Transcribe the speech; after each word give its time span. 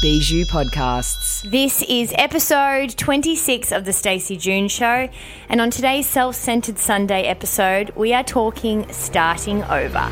Bijou 0.00 0.44
Podcasts. 0.44 1.48
This 1.48 1.82
is 1.82 2.12
episode 2.18 2.96
26 2.96 3.72
of 3.72 3.84
The 3.84 3.92
Stacey 3.92 4.36
June 4.36 4.68
Show, 4.68 5.08
and 5.48 5.60
on 5.60 5.70
today's 5.70 6.06
Self 6.06 6.34
Centered 6.34 6.78
Sunday 6.78 7.22
episode, 7.22 7.90
we 7.96 8.12
are 8.12 8.24
talking 8.24 8.90
starting 8.92 9.62
over. 9.64 10.10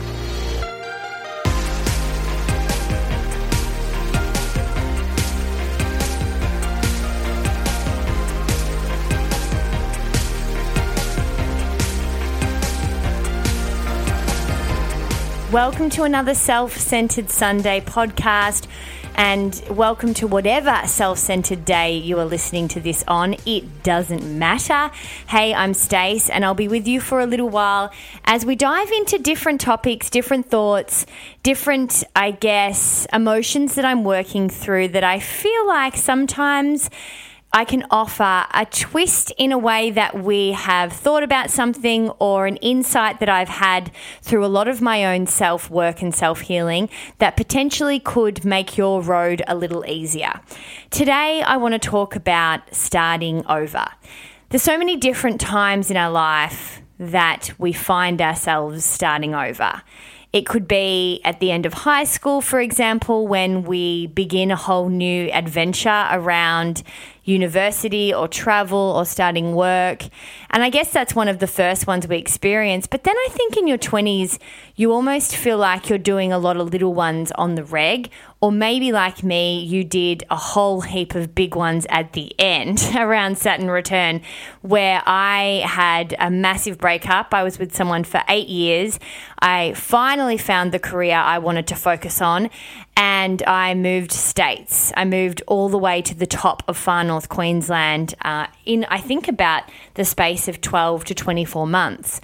Welcome 15.53 15.89
to 15.91 16.03
another 16.03 16.35
Self 16.35 16.77
Centered 16.77 17.31
Sunday 17.31 17.81
podcast 17.81 18.67
and 19.17 19.63
welcome 19.71 20.13
to 20.15 20.27
whatever 20.27 20.81
self 20.87 21.19
centered 21.19 21.65
day 21.65 21.97
you 21.97 22.19
are 22.19 22.25
listening 22.25 22.69
to 22.69 22.81
this 22.81 23.05
on. 23.07 23.37
It 23.47 23.83
doesn't 23.83 24.39
matter. 24.39 24.91
Hey, 25.29 25.55
I'm 25.55 25.75
Stace, 25.75 26.29
and 26.29 26.45
I'll 26.45 26.55
be 26.55 26.69
with 26.69 26.87
you 26.89 27.01
for 27.01 27.21
a 27.21 27.27
little 27.27 27.49
while 27.49 27.93
as 28.25 28.45
we 28.45 28.57
dive 28.57 28.91
into 28.91 29.19
different 29.19 29.61
topics, 29.61 30.11
different 30.11 30.51
thoughts, 30.51 31.07
different, 31.43 32.05
I 32.17 32.33
guess, 32.33 33.07
emotions 33.13 33.75
that 33.75 33.85
I'm 33.85 34.05
working 34.05 34.49
through 34.49 34.89
that 34.89 35.05
I 35.05 35.21
feel 35.21 35.67
like 35.67 35.97
sometimes 35.97 36.91
I 37.57 37.65
can 37.65 37.85
offer 37.89 38.47
a 38.53 38.67
twist 38.69 39.33
in 39.39 39.53
a 39.53 39.59
way 39.59 39.93
that 39.93 40.21
we 40.21 40.51
have 40.51 40.93
thought 40.93 41.23
about 41.23 41.51
something 41.51 42.11
or 42.19 42.49
an 42.49 42.57
insight 42.57 43.21
that 43.21 43.29
I've 43.29 43.49
had 43.49 43.93
through 44.23 44.45
a 44.45 44.49
lot 44.49 44.67
of 44.67 44.83
my 44.83 45.05
own 45.15 45.29
self 45.29 45.71
work 45.71 46.03
and 46.03 46.13
self 46.13 46.41
healing 46.41 46.89
that 47.19 47.37
potentially 47.37 48.01
could 48.01 48.45
make 48.45 48.77
your 48.77 49.01
road 49.01 49.41
a 49.47 49.55
little 49.55 49.87
easier. 49.87 50.41
Today, 50.91 51.43
I 51.43 51.57
want 51.57 51.75
to 51.75 51.79
talk 51.79 52.17
about 52.17 52.75
starting 52.75 53.47
over. 53.47 53.87
There's 54.49 54.65
so 54.65 54.77
many 54.77 54.97
different 54.97 55.41
times 55.41 55.93
in 55.93 55.97
our 55.97 56.11
life 56.11 56.83
that 56.99 57.53
we 57.57 57.73
find 57.73 58.21
ourselves 58.21 58.85
starting 58.85 59.33
over. 59.33 59.81
It 60.33 60.47
could 60.47 60.67
be 60.67 61.21
at 61.23 61.39
the 61.39 61.53
end 61.53 61.65
of 61.65 61.73
high 61.73 62.03
school, 62.03 62.41
for 62.41 62.59
example, 62.59 63.29
when 63.29 63.63
we 63.63 64.09
begin 64.09 64.51
a 64.51 64.57
whole 64.57 64.89
new 64.89 65.31
adventure 65.31 66.09
around 66.11 66.83
university 67.25 68.13
or 68.13 68.29
travel 68.29 68.79
or 68.79 69.05
starting 69.05 69.55
work. 69.55 70.05
And 70.51 70.63
I 70.63 70.71
guess 70.71 70.93
that's 70.93 71.15
one 71.15 71.29
of 71.29 71.39
the 71.39 71.47
first 71.47 71.87
ones 71.87 72.07
we 72.07 72.17
experience. 72.17 72.87
But 72.87 73.05
then 73.05 73.17
I 73.17 73.29
think 73.33 73.57
in 73.57 73.67
your 73.67 73.79
20s, 73.79 74.39
you 74.77 74.93
almost 74.93 75.37
feel 75.37 75.59
like 75.59 75.89
you're 75.89 75.99
doing 75.99 76.33
a 76.33 76.39
lot 76.39 76.57
of 76.57 76.71
little 76.71 76.95
ones 76.95 77.33
on 77.33 77.55
the 77.55 77.65
reg. 77.65 78.11
Or 78.45 78.53
maybe 78.53 78.93
like 78.93 79.23
me, 79.23 79.65
you 79.65 79.85
did 79.85 80.23
a 80.31 80.37
whole 80.37 80.83
heap 80.83 81.15
of 81.15 81.35
big 81.35 81.55
ones 81.55 81.87
at 81.89 82.13
the 82.13 82.39
end 82.39 82.79
around 82.95 83.39
Saturn 83.39 83.71
return, 83.71 84.21
where 84.61 85.03
I 85.07 85.65
had 85.65 86.15
a 86.19 86.31
massive 86.31 86.77
breakup. 86.77 87.33
I 87.33 87.43
was 87.43 87.59
with 87.59 87.75
someone 87.75 88.05
for 88.05 88.23
eight 88.29 88.49
years. 88.49 89.01
I 89.39 89.73
finally 89.73 90.37
found 90.37 90.73
the 90.73 90.79
career 90.79 91.17
I 91.17 91.39
wanted 91.39 91.67
to 91.69 91.75
focus 91.75 92.21
on 92.21 92.51
and 92.99 93.43
I 93.47 93.73
moved 93.73 94.13
states. 94.13 94.93
I 94.95 95.07
moved 95.07 95.41
all 95.47 95.71
the 95.71 95.79
way 95.79 96.03
to 96.03 96.15
the 96.15 96.27
top 96.27 96.65
of 96.69 96.77
far 96.77 97.03
north 97.03 97.31
Queensland 97.31 98.15
uh, 98.27 98.49
in, 98.67 98.85
I 98.91 99.01
think, 99.01 99.27
about 99.27 99.63
the 99.95 100.05
space 100.05 100.49
of 100.49 100.61
12 100.61 101.07
to 101.07 101.15
24 101.15 101.67
months. 101.67 102.21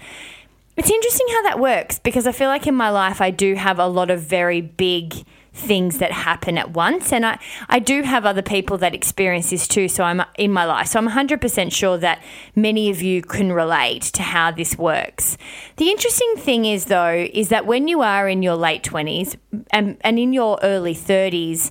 It's 0.77 0.91
interesting 0.91 1.29
how 1.31 1.43
that 1.45 1.59
works 1.59 1.99
because 1.99 2.27
I 2.27 2.33
feel 2.33 2.49
like 2.49 2.67
in 2.67 2.75
my 2.75 2.91
life 2.91 3.23
I 3.23 3.31
do 3.31 3.55
have 3.55 3.79
a 3.79 3.87
lot 3.87 4.11
of 4.11 4.21
very 4.21 4.61
big 4.61 5.25
things 5.53 5.99
that 5.99 6.13
happen 6.13 6.57
at 6.57 6.71
once. 6.71 7.13
And 7.13 7.27
I, 7.27 7.39
I 7.69 7.79
do 7.79 8.03
have 8.03 8.25
other 8.25 8.43
people 8.43 8.79
that 8.79 8.95
experience 8.95 9.51
this 9.51 9.67
too. 9.67 9.89
So 9.89 10.05
I'm 10.05 10.23
in 10.39 10.53
my 10.53 10.65
life. 10.65 10.89
So 10.89 10.99
I'm 10.99 11.09
100% 11.09 11.73
sure 11.73 11.99
that 11.99 12.23
many 12.55 12.91
of 12.91 13.03
you 13.03 13.23
can 13.23 13.53
relate 13.53 14.03
to 14.03 14.23
how 14.23 14.51
this 14.51 14.79
works. 14.79 15.37
The 15.77 15.91
interesting 15.91 16.35
thing 16.37 16.65
is, 16.65 16.87
though, 16.87 17.29
is 17.33 17.49
that 17.49 17.67
when 17.67 17.89
you 17.89 18.01
are 18.01 18.29
in 18.29 18.43
your 18.43 18.57
late 18.57 18.83
20s 18.85 19.37
and, 19.73 19.97
and 20.03 20.19
in 20.19 20.33
your 20.33 20.59
early 20.63 20.95
30s, 20.95 21.71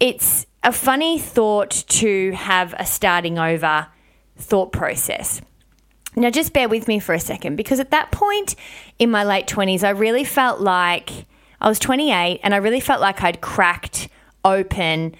it's 0.00 0.46
a 0.62 0.72
funny 0.72 1.18
thought 1.18 1.70
to 1.88 2.32
have 2.32 2.74
a 2.78 2.86
starting 2.86 3.38
over 3.38 3.86
thought 4.36 4.72
process. 4.72 5.40
Now, 6.16 6.30
just 6.30 6.52
bear 6.52 6.68
with 6.68 6.88
me 6.88 6.98
for 6.98 7.14
a 7.14 7.20
second 7.20 7.56
because 7.56 7.78
at 7.78 7.92
that 7.92 8.10
point 8.10 8.56
in 8.98 9.10
my 9.10 9.22
late 9.22 9.46
20s, 9.46 9.84
I 9.84 9.90
really 9.90 10.24
felt 10.24 10.60
like 10.60 11.26
I 11.60 11.68
was 11.68 11.78
28 11.78 12.40
and 12.42 12.54
I 12.54 12.58
really 12.58 12.80
felt 12.80 13.00
like 13.00 13.22
I'd 13.22 13.40
cracked 13.40 14.08
open, 14.44 15.14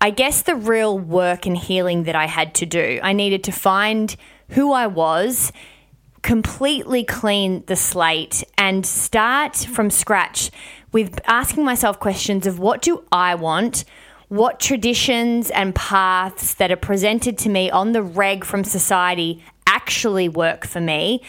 I 0.00 0.10
guess, 0.10 0.42
the 0.42 0.54
real 0.54 0.98
work 0.98 1.46
and 1.46 1.56
healing 1.56 2.04
that 2.04 2.14
I 2.14 2.26
had 2.26 2.54
to 2.56 2.66
do. 2.66 3.00
I 3.02 3.12
needed 3.12 3.44
to 3.44 3.52
find 3.52 4.14
who 4.50 4.72
I 4.72 4.86
was, 4.86 5.52
completely 6.22 7.04
clean 7.04 7.64
the 7.66 7.76
slate, 7.76 8.44
and 8.58 8.84
start 8.84 9.56
from 9.56 9.90
scratch 9.90 10.50
with 10.92 11.20
asking 11.26 11.64
myself 11.64 11.98
questions 11.98 12.46
of 12.46 12.58
what 12.58 12.82
do 12.82 13.04
I 13.10 13.34
want? 13.34 13.84
What 14.30 14.60
traditions 14.60 15.50
and 15.50 15.74
paths 15.74 16.54
that 16.54 16.70
are 16.70 16.76
presented 16.76 17.36
to 17.38 17.48
me 17.48 17.68
on 17.68 17.90
the 17.90 18.00
reg 18.00 18.44
from 18.44 18.62
society 18.62 19.42
actually 19.66 20.28
work 20.28 20.64
for 20.64 20.80
me? 20.80 21.20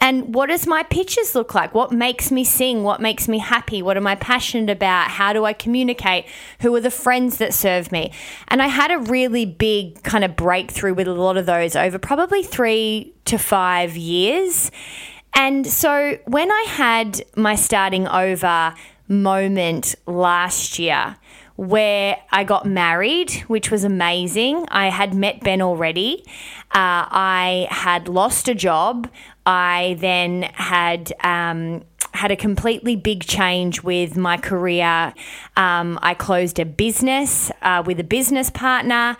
And 0.00 0.34
what 0.34 0.48
does 0.48 0.66
my 0.66 0.82
pictures 0.82 1.36
look 1.36 1.54
like? 1.54 1.72
What 1.72 1.92
makes 1.92 2.32
me 2.32 2.42
sing? 2.42 2.82
What 2.82 3.00
makes 3.00 3.28
me 3.28 3.38
happy? 3.38 3.80
What 3.80 3.96
am 3.96 4.08
I 4.08 4.16
passionate 4.16 4.70
about? 4.70 5.08
How 5.08 5.32
do 5.32 5.44
I 5.44 5.52
communicate? 5.52 6.26
Who 6.60 6.74
are 6.74 6.80
the 6.80 6.90
friends 6.90 7.36
that 7.36 7.54
serve 7.54 7.92
me? 7.92 8.12
And 8.48 8.60
I 8.60 8.66
had 8.66 8.90
a 8.90 8.98
really 8.98 9.46
big 9.46 10.02
kind 10.02 10.24
of 10.24 10.34
breakthrough 10.34 10.94
with 10.94 11.06
a 11.06 11.14
lot 11.14 11.36
of 11.36 11.46
those 11.46 11.76
over 11.76 11.96
probably 11.96 12.42
three 12.42 13.14
to 13.26 13.38
five 13.38 13.96
years. 13.96 14.72
And 15.32 15.64
so 15.64 16.18
when 16.24 16.50
I 16.50 16.62
had 16.62 17.22
my 17.36 17.54
starting 17.54 18.08
over 18.08 18.74
moment 19.06 19.94
last 20.06 20.80
year, 20.80 21.16
where 21.58 22.16
I 22.30 22.44
got 22.44 22.66
married, 22.66 23.32
which 23.48 23.68
was 23.68 23.82
amazing. 23.82 24.64
I 24.68 24.90
had 24.90 25.12
met 25.12 25.40
Ben 25.40 25.60
already. 25.60 26.22
Uh, 26.70 27.02
I 27.10 27.66
had 27.68 28.06
lost 28.06 28.48
a 28.48 28.54
job. 28.54 29.10
I 29.44 29.96
then 29.98 30.42
had. 30.54 31.12
Um, 31.22 31.82
had 32.14 32.30
a 32.32 32.36
completely 32.36 32.96
big 32.96 33.24
change 33.24 33.82
with 33.84 34.16
my 34.16 34.36
career. 34.36 35.14
Um, 35.56 36.00
I 36.02 36.14
closed 36.14 36.58
a 36.58 36.64
business 36.64 37.52
uh, 37.62 37.82
with 37.84 38.00
a 38.00 38.04
business 38.04 38.50
partner, 38.50 39.16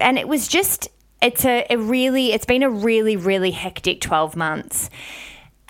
and 0.00 0.18
it 0.18 0.28
was 0.28 0.48
just 0.48 0.88
it's 1.20 1.44
a, 1.44 1.66
a 1.68 1.76
really 1.76 2.32
it's 2.32 2.46
been 2.46 2.62
a 2.62 2.70
really 2.70 3.16
really 3.16 3.50
hectic 3.50 4.00
12 4.00 4.36
months 4.36 4.88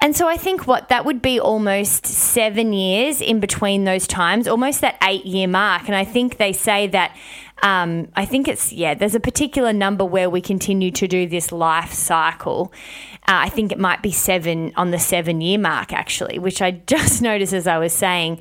and 0.00 0.16
so 0.16 0.28
I 0.28 0.36
think 0.36 0.66
what 0.66 0.90
that 0.90 1.04
would 1.04 1.20
be 1.20 1.40
almost 1.40 2.06
seven 2.06 2.72
years 2.72 3.20
in 3.20 3.40
between 3.40 3.82
those 3.82 4.06
times, 4.06 4.46
almost 4.46 4.80
that 4.80 4.96
eight 5.02 5.26
year 5.26 5.48
mark. 5.48 5.86
And 5.86 5.96
I 5.96 6.04
think 6.04 6.36
they 6.36 6.52
say 6.52 6.86
that, 6.88 7.16
um, 7.64 8.08
I 8.14 8.24
think 8.24 8.46
it's, 8.46 8.72
yeah, 8.72 8.94
there's 8.94 9.16
a 9.16 9.20
particular 9.20 9.72
number 9.72 10.04
where 10.04 10.30
we 10.30 10.40
continue 10.40 10.92
to 10.92 11.08
do 11.08 11.26
this 11.26 11.50
life 11.50 11.92
cycle. 11.92 12.72
Uh, 13.22 13.42
I 13.42 13.48
think 13.48 13.72
it 13.72 13.78
might 13.78 14.00
be 14.00 14.12
seven 14.12 14.72
on 14.76 14.92
the 14.92 15.00
seven 15.00 15.40
year 15.40 15.58
mark, 15.58 15.92
actually, 15.92 16.38
which 16.38 16.62
I 16.62 16.70
just 16.86 17.20
noticed 17.20 17.52
as 17.52 17.66
I 17.66 17.78
was 17.78 17.92
saying. 17.92 18.40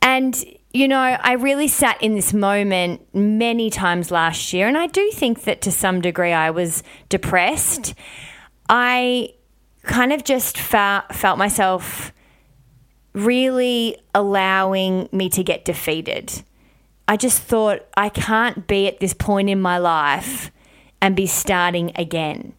And, 0.00 0.44
you 0.72 0.86
know, 0.86 1.00
I 1.00 1.32
really 1.32 1.66
sat 1.66 2.00
in 2.00 2.14
this 2.14 2.32
moment 2.32 3.02
many 3.12 3.68
times 3.68 4.12
last 4.12 4.52
year. 4.52 4.68
And 4.68 4.78
I 4.78 4.86
do 4.86 5.10
think 5.10 5.42
that 5.42 5.60
to 5.62 5.72
some 5.72 6.00
degree 6.00 6.32
I 6.32 6.50
was 6.50 6.84
depressed. 7.08 7.94
I 8.68 9.32
kind 9.88 10.12
of 10.12 10.22
just 10.22 10.56
fa- 10.56 11.04
felt 11.10 11.38
myself 11.38 12.12
really 13.14 13.96
allowing 14.14 15.08
me 15.10 15.28
to 15.30 15.42
get 15.42 15.64
defeated. 15.64 16.42
I 17.08 17.16
just 17.16 17.42
thought 17.42 17.86
I 17.96 18.10
can't 18.10 18.66
be 18.66 18.86
at 18.86 19.00
this 19.00 19.14
point 19.14 19.48
in 19.50 19.60
my 19.60 19.78
life 19.78 20.52
and 21.00 21.14
be 21.14 21.26
starting 21.26 21.92
again. 21.94 22.52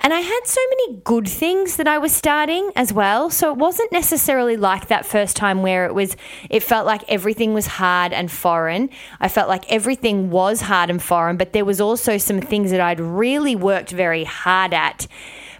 And 0.00 0.12
I 0.12 0.20
had 0.20 0.40
so 0.44 0.60
many 0.68 1.00
good 1.04 1.28
things 1.28 1.76
that 1.76 1.86
I 1.86 1.98
was 1.98 2.12
starting 2.12 2.72
as 2.74 2.92
well. 2.92 3.30
So 3.30 3.52
it 3.52 3.56
wasn't 3.56 3.92
necessarily 3.92 4.56
like 4.56 4.88
that 4.88 5.06
first 5.06 5.36
time 5.36 5.62
where 5.62 5.86
it 5.86 5.94
was, 5.94 6.16
it 6.50 6.62
felt 6.62 6.86
like 6.86 7.04
everything 7.08 7.54
was 7.54 7.66
hard 7.66 8.12
and 8.12 8.30
foreign. 8.30 8.90
I 9.20 9.28
felt 9.28 9.48
like 9.48 9.70
everything 9.72 10.30
was 10.30 10.62
hard 10.62 10.90
and 10.90 11.00
foreign, 11.00 11.36
but 11.36 11.52
there 11.52 11.64
was 11.64 11.80
also 11.80 12.18
some 12.18 12.40
things 12.40 12.72
that 12.72 12.80
I'd 12.80 13.00
really 13.00 13.54
worked 13.54 13.90
very 13.90 14.24
hard 14.24 14.74
at. 14.74 15.06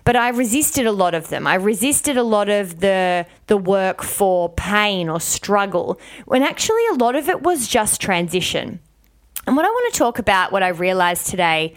But 0.04 0.16
I 0.16 0.28
resisted 0.28 0.86
a 0.86 0.92
lot 0.92 1.14
of 1.14 1.28
them. 1.28 1.46
I 1.46 1.54
resisted 1.54 2.16
a 2.16 2.22
lot 2.22 2.48
of 2.48 2.80
the 2.80 3.26
the 3.46 3.56
work 3.56 4.02
for 4.02 4.50
pain 4.50 5.08
or 5.08 5.20
struggle 5.20 5.98
when 6.26 6.42
actually 6.42 6.86
a 6.92 6.94
lot 6.94 7.16
of 7.16 7.28
it 7.28 7.42
was 7.42 7.68
just 7.68 8.00
transition. 8.00 8.80
And 9.46 9.56
what 9.56 9.64
I 9.64 9.68
want 9.68 9.92
to 9.92 9.98
talk 9.98 10.18
about, 10.18 10.52
what 10.52 10.62
I 10.62 10.68
realized 10.68 11.26
today, 11.26 11.74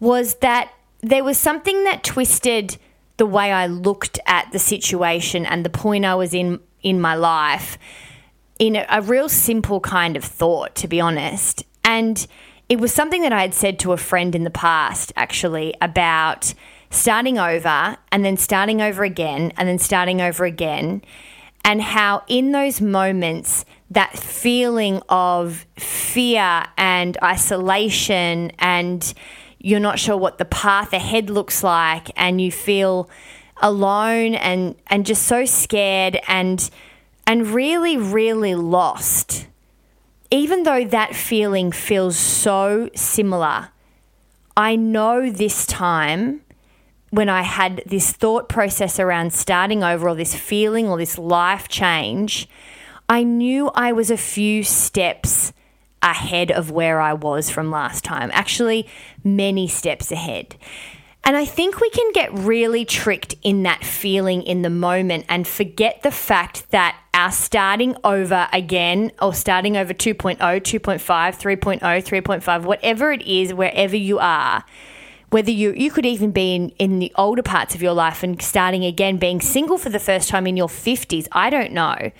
was 0.00 0.36
that 0.36 0.72
there 1.00 1.24
was 1.24 1.38
something 1.38 1.84
that 1.84 2.02
twisted 2.02 2.78
the 3.16 3.26
way 3.26 3.52
I 3.52 3.66
looked 3.66 4.18
at 4.26 4.50
the 4.52 4.58
situation 4.58 5.46
and 5.46 5.64
the 5.64 5.70
point 5.70 6.04
I 6.04 6.14
was 6.14 6.34
in 6.34 6.60
in 6.82 7.00
my 7.00 7.14
life 7.14 7.78
in 8.58 8.76
a, 8.76 8.86
a 8.88 9.02
real 9.02 9.28
simple 9.28 9.80
kind 9.80 10.16
of 10.16 10.24
thought, 10.24 10.74
to 10.76 10.88
be 10.88 11.00
honest. 11.00 11.64
And 11.84 12.26
it 12.68 12.80
was 12.80 12.92
something 12.92 13.22
that 13.22 13.32
I 13.32 13.42
had 13.42 13.54
said 13.54 13.78
to 13.80 13.92
a 13.92 13.96
friend 13.96 14.34
in 14.34 14.44
the 14.44 14.50
past, 14.50 15.12
actually, 15.16 15.74
about 15.80 16.54
starting 16.94 17.38
over 17.38 17.96
and 18.10 18.24
then 18.24 18.36
starting 18.36 18.80
over 18.80 19.04
again 19.04 19.52
and 19.56 19.68
then 19.68 19.78
starting 19.78 20.20
over 20.20 20.44
again. 20.44 21.02
And 21.64 21.80
how, 21.80 22.24
in 22.28 22.52
those 22.52 22.80
moments, 22.80 23.64
that 23.90 24.18
feeling 24.18 25.00
of 25.08 25.66
fear 25.76 26.64
and 26.76 27.16
isolation 27.22 28.52
and 28.58 29.14
you're 29.58 29.80
not 29.80 29.98
sure 29.98 30.16
what 30.16 30.38
the 30.38 30.44
path 30.44 30.92
ahead 30.92 31.30
looks 31.30 31.62
like 31.64 32.10
and 32.16 32.40
you 32.40 32.52
feel 32.52 33.08
alone 33.62 34.34
and 34.34 34.74
and 34.88 35.06
just 35.06 35.22
so 35.22 35.44
scared 35.44 36.18
and 36.28 36.70
and 37.26 37.46
really 37.46 37.96
really 37.96 38.54
lost 38.54 39.46
even 40.30 40.64
though 40.64 40.84
that 40.84 41.14
feeling 41.14 41.70
feels 41.70 42.18
so 42.18 42.90
similar 42.94 43.68
i 44.56 44.74
know 44.74 45.30
this 45.30 45.64
time 45.66 46.40
when 47.14 47.28
i 47.28 47.42
had 47.42 47.82
this 47.86 48.12
thought 48.12 48.48
process 48.48 48.98
around 48.98 49.32
starting 49.32 49.82
over 49.82 50.08
or 50.08 50.14
this 50.14 50.34
feeling 50.34 50.88
or 50.88 50.98
this 50.98 51.18
life 51.18 51.68
change 51.68 52.48
i 53.08 53.22
knew 53.22 53.70
i 53.74 53.92
was 53.92 54.10
a 54.10 54.16
few 54.16 54.62
steps 54.62 55.52
ahead 56.04 56.52
of 56.52 56.70
where 56.70 57.00
I 57.00 57.14
was 57.14 57.50
from 57.50 57.70
last 57.70 58.04
time, 58.04 58.30
actually, 58.34 58.86
many 59.24 59.66
steps 59.66 60.12
ahead. 60.12 60.54
And 61.26 61.34
I 61.34 61.46
think 61.46 61.80
we 61.80 61.88
can 61.88 62.12
get 62.12 62.30
really 62.34 62.84
tricked 62.84 63.34
in 63.42 63.62
that 63.62 63.82
feeling 63.82 64.42
in 64.42 64.60
the 64.60 64.68
moment 64.68 65.24
and 65.30 65.48
forget 65.48 66.02
the 66.02 66.10
fact 66.10 66.70
that 66.70 67.00
our 67.14 67.32
starting 67.32 67.96
over 68.04 68.46
again 68.52 69.10
or 69.22 69.32
starting 69.32 69.78
over 69.78 69.94
2.0, 69.94 70.36
2.5, 70.38 71.00
3.0, 71.00 71.80
3.5, 71.80 72.64
whatever 72.64 73.10
it 73.10 73.22
is, 73.22 73.54
wherever 73.54 73.96
you 73.96 74.18
are, 74.18 74.64
whether 75.34 75.50
you 75.50 75.72
you 75.72 75.90
could 75.90 76.06
even 76.06 76.30
be 76.30 76.54
in, 76.54 76.68
in 76.78 77.00
the 77.00 77.12
older 77.16 77.42
parts 77.42 77.74
of 77.74 77.82
your 77.82 77.92
life 77.92 78.22
and 78.22 78.40
starting 78.40 78.84
again, 78.84 79.16
being 79.16 79.40
single 79.40 79.76
for 79.76 79.88
the 79.88 79.98
first 79.98 80.28
time 80.28 80.46
in 80.46 80.56
your 80.56 80.68
50s, 80.68 81.26
I 81.32 81.50
don't 81.50 81.72
know. 81.72 82.12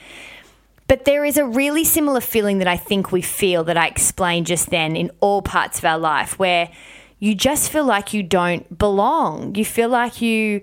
But 0.89 1.05
there 1.05 1.25
is 1.25 1.37
a 1.37 1.47
really 1.47 1.85
similar 1.85 2.21
feeling 2.21 2.59
that 2.59 2.67
I 2.67 2.77
think 2.77 3.13
we 3.13 3.23
feel 3.23 3.63
that 3.65 3.77
I 3.77 3.87
explained 3.87 4.49
just 4.49 4.71
then 4.71 4.97
in 4.97 5.13
all 5.21 5.43
parts 5.43 5.79
of 5.79 5.85
our 5.85 5.97
life 5.97 6.41
where 6.41 6.73
you 7.21 7.37
just 7.37 7.71
feel 7.71 7.85
like 7.85 8.13
you 8.13 8.25
don't 8.25 8.77
belong. 8.77 9.55
You 9.55 9.65
feel 9.65 9.91
like 9.91 10.21
you 10.21 10.63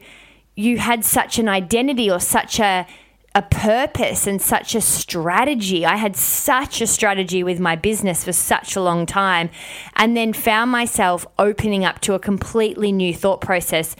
you 0.54 0.78
had 0.78 1.06
such 1.06 1.40
an 1.40 1.48
identity 1.48 2.12
or 2.12 2.20
such 2.20 2.60
a 2.60 2.86
a 3.34 3.42
purpose 3.42 4.28
and 4.28 4.42
such 4.42 4.76
a 4.76 4.82
strategy. 4.82 5.86
I 5.86 5.96
had 5.96 6.16
such 6.18 6.82
a 6.82 6.88
strategy 6.88 7.44
with 7.44 7.60
my 7.60 7.76
business 7.76 8.26
for 8.26 8.34
such 8.34 8.76
a 8.76 8.82
long 8.82 9.06
time 9.06 9.50
and 9.96 10.18
then 10.18 10.34
found 10.34 10.70
myself 10.70 11.26
opening 11.40 11.86
up 11.86 12.02
to 12.02 12.14
a 12.14 12.20
completely 12.20 12.92
new 12.92 13.14
thought 13.14 13.40
process 13.40 13.96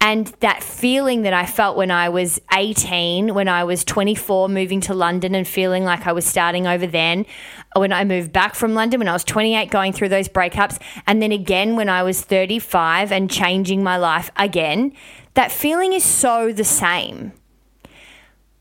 and 0.00 0.28
that 0.40 0.62
feeling 0.62 1.22
that 1.22 1.32
I 1.32 1.44
felt 1.44 1.76
when 1.76 1.90
I 1.90 2.08
was 2.08 2.40
18, 2.54 3.34
when 3.34 3.48
I 3.48 3.64
was 3.64 3.84
24, 3.84 4.48
moving 4.48 4.80
to 4.82 4.94
London 4.94 5.34
and 5.34 5.46
feeling 5.46 5.84
like 5.84 6.06
I 6.06 6.12
was 6.12 6.24
starting 6.24 6.68
over 6.68 6.86
then, 6.86 7.26
when 7.74 7.92
I 7.92 8.04
moved 8.04 8.32
back 8.32 8.54
from 8.54 8.74
London, 8.74 9.00
when 9.00 9.08
I 9.08 9.12
was 9.12 9.24
28, 9.24 9.70
going 9.70 9.92
through 9.92 10.10
those 10.10 10.28
breakups, 10.28 10.80
and 11.06 11.20
then 11.20 11.32
again 11.32 11.74
when 11.74 11.88
I 11.88 12.04
was 12.04 12.20
35 12.20 13.10
and 13.10 13.28
changing 13.28 13.82
my 13.82 13.96
life 13.96 14.30
again, 14.36 14.92
that 15.34 15.50
feeling 15.50 15.92
is 15.92 16.04
so 16.04 16.52
the 16.52 16.64
same. 16.64 17.32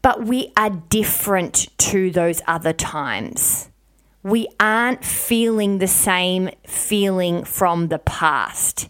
But 0.08 0.24
we 0.24 0.54
are 0.56 0.70
different 0.70 1.68
to 1.80 2.12
those 2.12 2.42
other 2.48 2.72
times. 2.72 3.70
We 4.24 4.48
aren't 4.58 5.04
feeling 5.04 5.80
the 5.80 5.88
same 5.88 6.50
feeling 6.66 7.44
from 7.44 7.90
the 7.90 8.00
past 8.00 8.88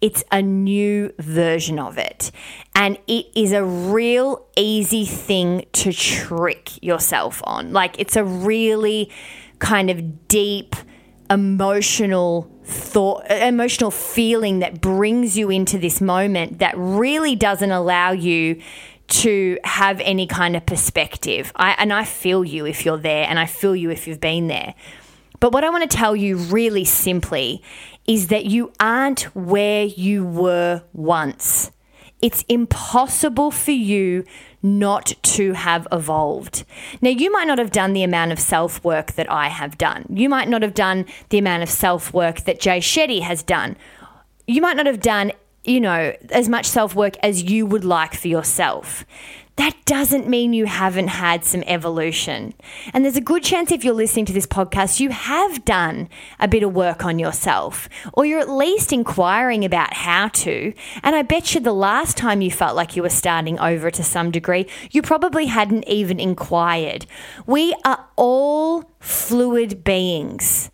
it's 0.00 0.24
a 0.32 0.40
new 0.40 1.12
version 1.18 1.78
of 1.78 1.98
it. 1.98 2.30
And 2.74 2.98
it 3.06 3.26
is 3.34 3.52
a 3.52 3.62
real 3.62 4.46
easy 4.56 5.04
thing 5.04 5.66
to 5.72 5.92
trick 5.92 6.82
yourself 6.82 7.42
on. 7.44 7.72
Like, 7.72 7.98
it's 7.98 8.16
a 8.16 8.24
really 8.24 9.10
kind 9.58 9.88
of 9.90 10.28
deep, 10.28 10.76
emotional 11.30 12.50
thought, 12.64 13.30
emotional 13.30 13.90
feeling 13.90 14.58
that 14.58 14.82
brings 14.82 15.38
you 15.38 15.50
into 15.50 15.78
this 15.78 16.02
moment 16.02 16.58
that 16.58 16.74
really 16.76 17.34
doesn't 17.34 17.70
allow 17.70 18.12
you 18.12 18.60
to 19.06 19.58
have 19.64 20.00
any 20.00 20.26
kind 20.26 20.56
of 20.56 20.66
perspective. 20.66 21.52
I, 21.56 21.74
and 21.78 21.92
I 21.92 22.04
feel 22.04 22.44
you 22.44 22.66
if 22.66 22.84
you're 22.84 22.98
there, 22.98 23.26
and 23.28 23.38
I 23.38 23.46
feel 23.46 23.76
you 23.76 23.90
if 23.90 24.06
you've 24.06 24.20
been 24.20 24.48
there. 24.48 24.74
But 25.40 25.52
what 25.52 25.64
I 25.64 25.70
want 25.70 25.88
to 25.90 25.96
tell 25.96 26.16
you 26.16 26.36
really 26.36 26.84
simply 26.84 27.62
is 28.06 28.28
that 28.28 28.46
you 28.46 28.72
aren't 28.80 29.22
where 29.34 29.84
you 29.84 30.24
were 30.24 30.82
once. 30.92 31.70
It's 32.20 32.44
impossible 32.48 33.50
for 33.50 33.72
you 33.72 34.24
not 34.62 35.12
to 35.22 35.52
have 35.52 35.86
evolved. 35.92 36.64
Now, 37.02 37.10
you 37.10 37.30
might 37.30 37.46
not 37.46 37.58
have 37.58 37.70
done 37.70 37.92
the 37.92 38.02
amount 38.02 38.32
of 38.32 38.40
self 38.40 38.82
work 38.82 39.12
that 39.12 39.30
I 39.30 39.48
have 39.48 39.76
done. 39.76 40.06
You 40.08 40.30
might 40.30 40.48
not 40.48 40.62
have 40.62 40.72
done 40.72 41.04
the 41.28 41.36
amount 41.36 41.62
of 41.62 41.68
self 41.68 42.14
work 42.14 42.40
that 42.44 42.60
Jay 42.60 42.78
Shetty 42.78 43.20
has 43.20 43.42
done. 43.42 43.76
You 44.46 44.62
might 44.62 44.76
not 44.76 44.86
have 44.86 45.00
done, 45.00 45.32
you 45.64 45.80
know, 45.80 46.14
as 46.30 46.48
much 46.48 46.66
self 46.66 46.94
work 46.94 47.16
as 47.22 47.42
you 47.42 47.66
would 47.66 47.84
like 47.84 48.14
for 48.14 48.28
yourself 48.28 49.04
that 49.56 49.76
doesn't 49.84 50.28
mean 50.28 50.52
you 50.52 50.66
haven't 50.66 51.08
had 51.08 51.44
some 51.44 51.62
evolution. 51.66 52.54
And 52.92 53.04
there's 53.04 53.16
a 53.16 53.20
good 53.20 53.44
chance 53.44 53.70
if 53.70 53.84
you're 53.84 53.94
listening 53.94 54.24
to 54.26 54.32
this 54.32 54.48
podcast, 54.48 54.98
you 54.98 55.10
have 55.10 55.64
done 55.64 56.08
a 56.40 56.48
bit 56.48 56.64
of 56.64 56.74
work 56.74 57.04
on 57.04 57.20
yourself, 57.20 57.88
or 58.14 58.26
you're 58.26 58.40
at 58.40 58.50
least 58.50 58.92
inquiring 58.92 59.64
about 59.64 59.94
how 59.94 60.28
to. 60.28 60.72
And 61.04 61.14
I 61.14 61.22
bet 61.22 61.54
you 61.54 61.60
the 61.60 61.72
last 61.72 62.16
time 62.16 62.42
you 62.42 62.50
felt 62.50 62.74
like 62.74 62.96
you 62.96 63.02
were 63.02 63.08
starting 63.08 63.58
over 63.60 63.92
to 63.92 64.02
some 64.02 64.32
degree, 64.32 64.66
you 64.90 65.02
probably 65.02 65.46
hadn't 65.46 65.86
even 65.86 66.18
inquired. 66.18 67.06
We 67.46 67.76
are 67.84 68.04
all 68.16 68.90
fluid 68.98 69.84
beings. 69.84 70.70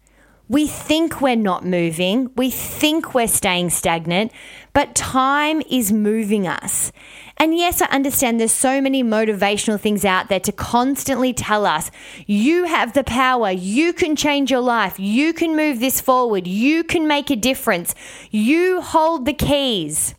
We 0.50 0.66
think 0.66 1.20
we're 1.20 1.36
not 1.36 1.64
moving, 1.64 2.32
we 2.34 2.50
think 2.50 3.14
we're 3.14 3.28
staying 3.28 3.70
stagnant, 3.70 4.32
but 4.72 4.96
time 4.96 5.62
is 5.70 5.92
moving 5.92 6.48
us. 6.48 6.90
And 7.36 7.56
yes, 7.56 7.80
I 7.80 7.86
understand 7.86 8.40
there's 8.40 8.50
so 8.50 8.80
many 8.80 9.04
motivational 9.04 9.78
things 9.78 10.04
out 10.04 10.28
there 10.28 10.40
to 10.40 10.50
constantly 10.50 11.32
tell 11.32 11.64
us 11.64 11.92
you 12.26 12.64
have 12.64 12.94
the 12.94 13.04
power, 13.04 13.52
you 13.52 13.92
can 13.92 14.16
change 14.16 14.50
your 14.50 14.60
life, 14.60 14.98
you 14.98 15.32
can 15.32 15.54
move 15.54 15.78
this 15.78 16.00
forward, 16.00 16.48
you 16.48 16.82
can 16.82 17.06
make 17.06 17.30
a 17.30 17.36
difference, 17.36 17.94
you 18.32 18.80
hold 18.80 19.26
the 19.26 19.32
keys. 19.32 20.16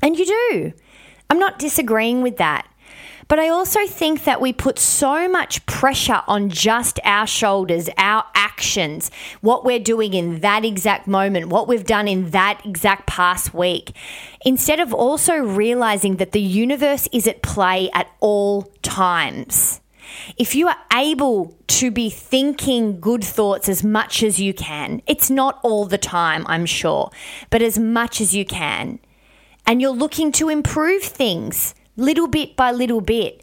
And 0.00 0.16
you 0.16 0.26
do. 0.26 0.72
I'm 1.28 1.40
not 1.40 1.58
disagreeing 1.58 2.22
with 2.22 2.36
that. 2.36 2.68
But 3.28 3.40
I 3.40 3.48
also 3.48 3.86
think 3.86 4.24
that 4.24 4.40
we 4.40 4.52
put 4.52 4.78
so 4.78 5.28
much 5.28 5.64
pressure 5.66 6.22
on 6.28 6.48
just 6.48 7.00
our 7.04 7.26
shoulders, 7.26 7.88
our 7.98 8.24
actions, 8.34 9.10
what 9.40 9.64
we're 9.64 9.80
doing 9.80 10.14
in 10.14 10.40
that 10.40 10.64
exact 10.64 11.08
moment, 11.08 11.48
what 11.48 11.66
we've 11.66 11.84
done 11.84 12.06
in 12.06 12.30
that 12.30 12.64
exact 12.64 13.06
past 13.06 13.52
week, 13.52 13.96
instead 14.44 14.78
of 14.78 14.94
also 14.94 15.34
realizing 15.34 16.16
that 16.16 16.32
the 16.32 16.40
universe 16.40 17.08
is 17.12 17.26
at 17.26 17.42
play 17.42 17.90
at 17.92 18.08
all 18.20 18.72
times. 18.82 19.80
If 20.36 20.54
you 20.54 20.68
are 20.68 20.78
able 20.92 21.56
to 21.66 21.90
be 21.90 22.10
thinking 22.10 23.00
good 23.00 23.24
thoughts 23.24 23.68
as 23.68 23.82
much 23.82 24.22
as 24.22 24.38
you 24.38 24.54
can, 24.54 25.02
it's 25.06 25.30
not 25.30 25.58
all 25.64 25.84
the 25.84 25.98
time, 25.98 26.46
I'm 26.48 26.64
sure, 26.64 27.10
but 27.50 27.60
as 27.60 27.76
much 27.76 28.20
as 28.20 28.34
you 28.34 28.44
can, 28.44 29.00
and 29.66 29.82
you're 29.82 29.90
looking 29.90 30.30
to 30.32 30.48
improve 30.48 31.02
things, 31.02 31.74
little 31.96 32.28
bit 32.28 32.56
by 32.56 32.72
little 32.72 33.00
bit, 33.00 33.42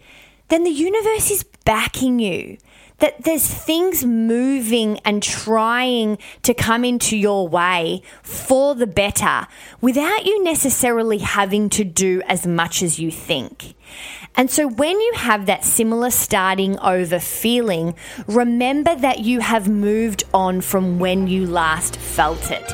then 0.50 0.64
the 0.64 0.70
universe 0.70 1.32
is 1.32 1.44
backing 1.66 2.20
you, 2.20 2.58
that 3.00 3.24
there's 3.24 3.48
things 3.48 4.06
moving 4.06 5.00
and 5.00 5.24
trying 5.24 6.18
to 6.44 6.54
come 6.54 6.86
into 6.86 7.18
your 7.18 7.48
way 7.48 8.02
for 8.22 8.76
the 8.76 8.88
better 8.88 9.48
without 9.82 10.26
you 10.26 10.44
necessarily 10.44 11.18
having 11.18 11.70
to 11.70 11.84
do 11.84 12.22
as 12.28 12.46
much 12.46 12.84
as 12.84 13.00
you 13.00 13.12
think. 13.12 13.76
And 14.36 14.50
so 14.50 14.68
when 14.68 15.00
you 15.00 15.14
have 15.16 15.46
that 15.46 15.64
similar 15.64 16.10
starting 16.10 16.80
over 16.80 17.20
feeling, 17.20 17.96
remember 18.28 18.96
that 18.96 19.20
you 19.20 19.42
have 19.42 19.68
moved 19.68 20.24
on 20.34 20.62
from 20.62 20.98
when 20.98 21.28
you 21.28 21.46
last 21.46 21.98
felt 21.98 22.52
it. 22.52 22.74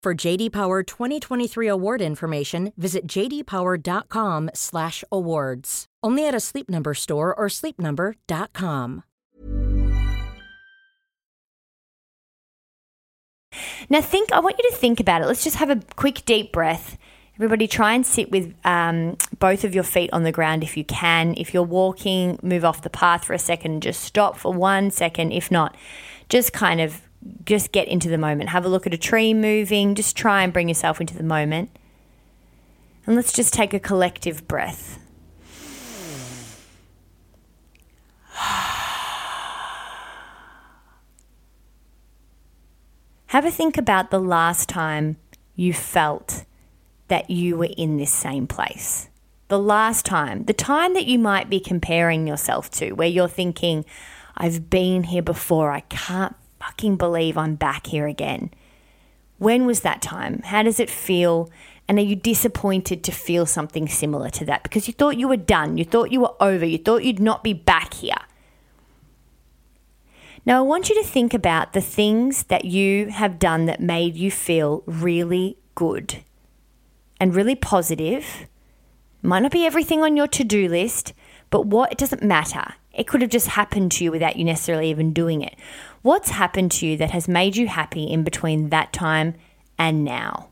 For 0.00 0.14
JD 0.14 0.52
Power 0.52 0.84
2023 0.84 1.66
award 1.66 2.00
information, 2.00 2.72
visit 2.76 3.08
jdpower.com/awards. 3.08 5.86
Only 6.04 6.28
at 6.28 6.34
a 6.34 6.40
Sleep 6.40 6.70
Number 6.70 6.94
store 6.94 7.34
or 7.34 7.48
sleepnumber.com. 7.48 9.02
Now, 13.90 14.00
think. 14.00 14.30
I 14.32 14.38
want 14.38 14.56
you 14.62 14.70
to 14.70 14.76
think 14.76 15.00
about 15.00 15.22
it. 15.22 15.26
Let's 15.26 15.42
just 15.42 15.56
have 15.56 15.70
a 15.70 15.80
quick 15.96 16.24
deep 16.24 16.52
breath. 16.52 16.96
Everybody, 17.34 17.66
try 17.66 17.94
and 17.94 18.06
sit 18.06 18.30
with 18.30 18.54
um, 18.64 19.16
both 19.38 19.64
of 19.64 19.74
your 19.74 19.84
feet 19.84 20.10
on 20.12 20.22
the 20.22 20.30
ground 20.30 20.62
if 20.62 20.76
you 20.76 20.84
can. 20.84 21.34
If 21.36 21.52
you're 21.54 21.64
walking, 21.64 22.38
move 22.42 22.64
off 22.64 22.82
the 22.82 22.90
path 22.90 23.24
for 23.24 23.32
a 23.32 23.38
second 23.38 23.82
just 23.82 24.02
stop 24.02 24.36
for 24.36 24.52
one 24.52 24.92
second. 24.92 25.32
If 25.32 25.50
not, 25.50 25.76
just 26.28 26.52
kind 26.52 26.80
of 26.80 27.02
just 27.44 27.72
get 27.72 27.88
into 27.88 28.08
the 28.08 28.18
moment. 28.18 28.50
Have 28.50 28.64
a 28.64 28.68
look 28.68 28.86
at 28.86 28.94
a 28.94 28.98
tree 28.98 29.34
moving. 29.34 29.94
Just 29.94 30.16
try 30.16 30.42
and 30.42 30.52
bring 30.52 30.68
yourself 30.68 31.00
into 31.00 31.16
the 31.16 31.22
moment. 31.22 31.70
And 33.06 33.16
let's 33.16 33.32
just 33.32 33.54
take 33.54 33.72
a 33.72 33.80
collective 33.80 34.46
breath. 34.46 34.98
Have 43.28 43.44
a 43.44 43.50
think 43.50 43.76
about 43.76 44.10
the 44.10 44.20
last 44.20 44.68
time 44.68 45.16
you 45.54 45.72
felt 45.72 46.44
that 47.08 47.30
you 47.30 47.56
were 47.56 47.68
in 47.76 47.96
this 47.96 48.12
same 48.12 48.46
place. 48.46 49.08
The 49.48 49.58
last 49.58 50.04
time, 50.04 50.44
the 50.44 50.52
time 50.52 50.94
that 50.94 51.06
you 51.06 51.18
might 51.18 51.48
be 51.48 51.58
comparing 51.58 52.26
yourself 52.26 52.70
to, 52.72 52.92
where 52.92 53.08
you're 53.08 53.28
thinking, 53.28 53.86
I've 54.36 54.68
been 54.68 55.04
here 55.04 55.22
before, 55.22 55.72
I 55.72 55.80
can't 55.80 56.36
fucking 56.60 56.96
believe 56.96 57.36
I'm 57.36 57.54
back 57.54 57.86
here 57.86 58.06
again. 58.06 58.50
When 59.38 59.66
was 59.66 59.80
that 59.80 60.02
time? 60.02 60.42
How 60.42 60.62
does 60.62 60.80
it 60.80 60.90
feel? 60.90 61.50
And 61.86 61.98
are 61.98 62.02
you 62.02 62.16
disappointed 62.16 63.02
to 63.04 63.12
feel 63.12 63.46
something 63.46 63.88
similar 63.88 64.30
to 64.30 64.44
that? 64.46 64.62
Because 64.62 64.88
you 64.88 64.94
thought 64.94 65.16
you 65.16 65.28
were 65.28 65.36
done, 65.36 65.78
you 65.78 65.84
thought 65.84 66.12
you 66.12 66.20
were 66.20 66.34
over, 66.40 66.64
you 66.64 66.78
thought 66.78 67.04
you'd 67.04 67.20
not 67.20 67.42
be 67.42 67.52
back 67.52 67.94
here. 67.94 68.14
Now, 70.44 70.58
I 70.58 70.62
want 70.62 70.88
you 70.88 70.94
to 71.02 71.08
think 71.08 71.34
about 71.34 71.72
the 71.72 71.80
things 71.80 72.44
that 72.44 72.64
you 72.64 73.10
have 73.10 73.38
done 73.38 73.66
that 73.66 73.80
made 73.80 74.16
you 74.16 74.30
feel 74.30 74.82
really 74.86 75.58
good 75.74 76.22
and 77.20 77.34
really 77.34 77.54
positive. 77.54 78.46
Might 79.22 79.40
not 79.40 79.52
be 79.52 79.66
everything 79.66 80.02
on 80.02 80.16
your 80.16 80.28
to 80.28 80.44
do 80.44 80.68
list, 80.68 81.12
but 81.50 81.66
what 81.66 81.92
it 81.92 81.98
doesn't 81.98 82.22
matter. 82.22 82.74
It 82.98 83.06
could 83.06 83.22
have 83.22 83.30
just 83.30 83.46
happened 83.46 83.92
to 83.92 84.04
you 84.04 84.10
without 84.10 84.36
you 84.36 84.44
necessarily 84.44 84.90
even 84.90 85.12
doing 85.12 85.40
it. 85.40 85.54
What's 86.02 86.30
happened 86.30 86.72
to 86.72 86.86
you 86.86 86.96
that 86.96 87.12
has 87.12 87.28
made 87.28 87.56
you 87.56 87.68
happy 87.68 88.02
in 88.02 88.24
between 88.24 88.70
that 88.70 88.92
time 88.92 89.36
and 89.78 90.04
now? 90.04 90.48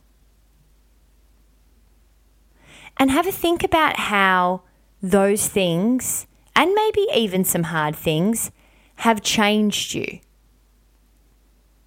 And 2.98 3.10
have 3.10 3.26
a 3.26 3.32
think 3.32 3.64
about 3.64 3.96
how 3.96 4.62
those 5.02 5.48
things, 5.48 6.28
and 6.54 6.72
maybe 6.72 7.08
even 7.12 7.44
some 7.44 7.64
hard 7.64 7.96
things, 7.96 8.52
have 8.98 9.22
changed 9.22 9.92
you. 9.92 10.20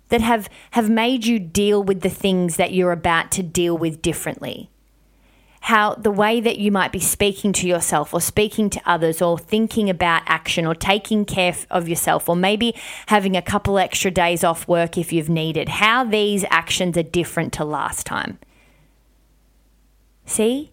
That 0.10 0.20
have, 0.20 0.50
have 0.72 0.90
made 0.90 1.26
you 1.26 1.40
deal 1.40 1.82
with 1.82 2.02
the 2.02 2.10
things 2.10 2.58
that 2.58 2.74
you're 2.74 2.92
about 2.92 3.32
to 3.32 3.44
deal 3.44 3.78
with 3.78 4.02
differently 4.02 4.70
how 5.70 5.94
the 5.94 6.10
way 6.10 6.42
that 6.42 6.58
you 6.58 6.72
might 6.72 6.92
be 6.92 7.00
speaking 7.00 7.54
to 7.54 7.68
yourself 7.68 8.12
or 8.12 8.20
speaking 8.20 8.72
to 8.72 8.82
others 8.88 9.22
or 9.22 9.38
thinking 9.38 9.88
about 9.88 10.24
action 10.26 10.66
or 10.66 10.74
taking 10.74 11.24
care 11.24 11.56
of 11.70 11.88
yourself 11.88 12.28
or 12.28 12.36
maybe 12.36 12.74
having 13.06 13.38
a 13.38 13.42
couple 13.42 13.78
extra 13.78 14.10
days 14.10 14.44
off 14.44 14.68
work 14.68 14.98
if 14.98 15.14
you've 15.14 15.30
needed, 15.30 15.70
how 15.70 16.04
these 16.04 16.44
actions 16.50 16.98
are 16.98 17.04
different 17.04 17.54
to 17.54 17.64
last 17.64 18.08
time. 18.08 18.40
See? 20.26 20.72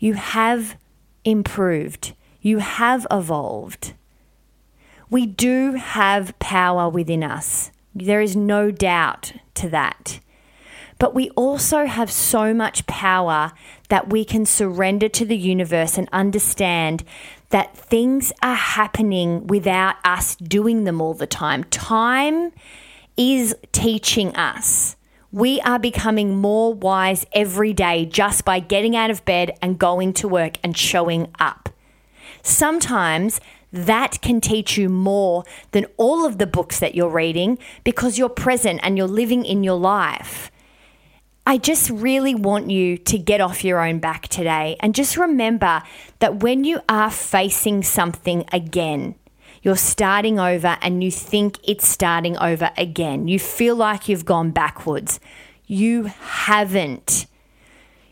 You 0.00 0.14
have 0.14 0.76
improved. 1.24 2.12
You 2.42 2.58
have 2.58 3.06
evolved. 3.08 3.92
We 5.10 5.26
do 5.26 5.74
have 5.74 6.36
power 6.40 6.88
within 6.88 7.22
us. 7.22 7.70
There 7.94 8.20
is 8.20 8.34
no 8.34 8.72
doubt 8.72 9.32
to 9.54 9.68
that. 9.68 10.18
But 10.98 11.14
we 11.14 11.30
also 11.30 11.86
have 11.86 12.10
so 12.10 12.54
much 12.54 12.86
power 12.86 13.52
that 13.88 14.08
we 14.10 14.24
can 14.24 14.46
surrender 14.46 15.08
to 15.10 15.24
the 15.24 15.36
universe 15.36 15.98
and 15.98 16.08
understand 16.12 17.04
that 17.50 17.76
things 17.76 18.32
are 18.42 18.54
happening 18.54 19.46
without 19.46 19.96
us 20.04 20.36
doing 20.36 20.84
them 20.84 21.00
all 21.00 21.14
the 21.14 21.26
time. 21.26 21.64
Time 21.64 22.52
is 23.16 23.54
teaching 23.72 24.34
us. 24.36 24.96
We 25.32 25.60
are 25.60 25.78
becoming 25.78 26.36
more 26.36 26.72
wise 26.72 27.26
every 27.32 27.72
day 27.72 28.06
just 28.06 28.44
by 28.44 28.58
getting 28.58 28.96
out 28.96 29.10
of 29.10 29.24
bed 29.24 29.56
and 29.60 29.78
going 29.78 30.12
to 30.14 30.28
work 30.28 30.58
and 30.62 30.76
showing 30.76 31.28
up. 31.38 31.68
Sometimes 32.42 33.40
that 33.72 34.22
can 34.22 34.40
teach 34.40 34.78
you 34.78 34.88
more 34.88 35.44
than 35.72 35.86
all 35.96 36.24
of 36.24 36.38
the 36.38 36.46
books 36.46 36.78
that 36.80 36.94
you're 36.94 37.10
reading 37.10 37.58
because 37.84 38.16
you're 38.16 38.28
present 38.28 38.80
and 38.82 38.96
you're 38.96 39.06
living 39.06 39.44
in 39.44 39.62
your 39.62 39.78
life. 39.78 40.50
I 41.48 41.58
just 41.58 41.90
really 41.90 42.34
want 42.34 42.70
you 42.72 42.98
to 42.98 43.18
get 43.18 43.40
off 43.40 43.62
your 43.62 43.80
own 43.80 44.00
back 44.00 44.26
today 44.26 44.76
and 44.80 44.96
just 44.96 45.16
remember 45.16 45.84
that 46.18 46.42
when 46.42 46.64
you 46.64 46.80
are 46.88 47.10
facing 47.10 47.84
something 47.84 48.44
again, 48.52 49.14
you're 49.62 49.76
starting 49.76 50.40
over 50.40 50.76
and 50.82 51.04
you 51.04 51.12
think 51.12 51.58
it's 51.62 51.86
starting 51.86 52.36
over 52.38 52.72
again. 52.76 53.28
You 53.28 53.38
feel 53.38 53.76
like 53.76 54.08
you've 54.08 54.24
gone 54.24 54.50
backwards. 54.50 55.20
You 55.66 56.04
haven't. 56.04 57.26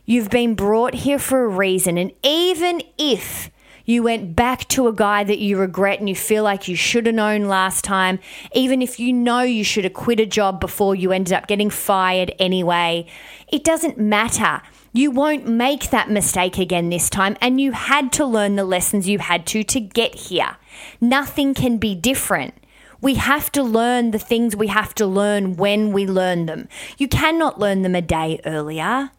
You've 0.04 0.30
been 0.30 0.54
brought 0.54 0.94
here 0.94 1.18
for 1.18 1.44
a 1.44 1.48
reason. 1.48 1.98
And 1.98 2.12
even 2.22 2.82
if 2.98 3.50
you 3.84 4.02
went 4.02 4.34
back 4.34 4.66
to 4.68 4.88
a 4.88 4.92
guy 4.92 5.24
that 5.24 5.38
you 5.38 5.58
regret 5.58 5.98
and 5.98 6.08
you 6.08 6.14
feel 6.14 6.42
like 6.42 6.68
you 6.68 6.76
should 6.76 7.06
have 7.06 7.14
known 7.14 7.44
last 7.44 7.84
time, 7.84 8.18
even 8.52 8.80
if 8.80 8.98
you 8.98 9.12
know 9.12 9.42
you 9.42 9.64
should 9.64 9.84
have 9.84 9.92
quit 9.92 10.20
a 10.20 10.26
job 10.26 10.60
before 10.60 10.94
you 10.94 11.12
ended 11.12 11.32
up 11.32 11.46
getting 11.46 11.70
fired 11.70 12.34
anyway. 12.38 13.06
It 13.48 13.62
doesn't 13.64 13.98
matter. 13.98 14.62
You 14.92 15.10
won't 15.10 15.46
make 15.46 15.90
that 15.90 16.10
mistake 16.10 16.56
again 16.56 16.88
this 16.88 17.10
time, 17.10 17.36
and 17.40 17.60
you 17.60 17.72
had 17.72 18.12
to 18.12 18.24
learn 18.24 18.56
the 18.56 18.64
lessons 18.64 19.08
you 19.08 19.18
had 19.18 19.44
to 19.48 19.64
to 19.64 19.80
get 19.80 20.14
here. 20.14 20.56
Nothing 21.00 21.52
can 21.52 21.78
be 21.78 21.94
different. 21.94 22.54
We 23.00 23.16
have 23.16 23.52
to 23.52 23.62
learn 23.62 24.12
the 24.12 24.18
things 24.18 24.56
we 24.56 24.68
have 24.68 24.94
to 24.94 25.04
learn 25.04 25.56
when 25.56 25.92
we 25.92 26.06
learn 26.06 26.46
them. 26.46 26.68
You 26.96 27.06
cannot 27.08 27.58
learn 27.58 27.82
them 27.82 27.94
a 27.94 28.00
day 28.00 28.40
earlier. 28.46 29.10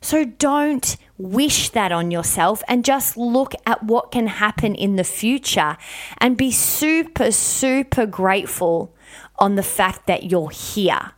So 0.00 0.24
don't 0.24 0.96
wish 1.18 1.70
that 1.70 1.92
on 1.92 2.10
yourself 2.10 2.62
and 2.68 2.84
just 2.84 3.16
look 3.16 3.54
at 3.64 3.82
what 3.82 4.10
can 4.10 4.26
happen 4.26 4.74
in 4.74 4.96
the 4.96 5.04
future 5.04 5.76
and 6.18 6.36
be 6.36 6.50
super, 6.50 7.30
super 7.30 8.06
grateful 8.06 8.94
on 9.38 9.54
the 9.54 9.62
fact 9.62 10.06
that 10.06 10.30
you're 10.30 10.50
here 10.50 11.12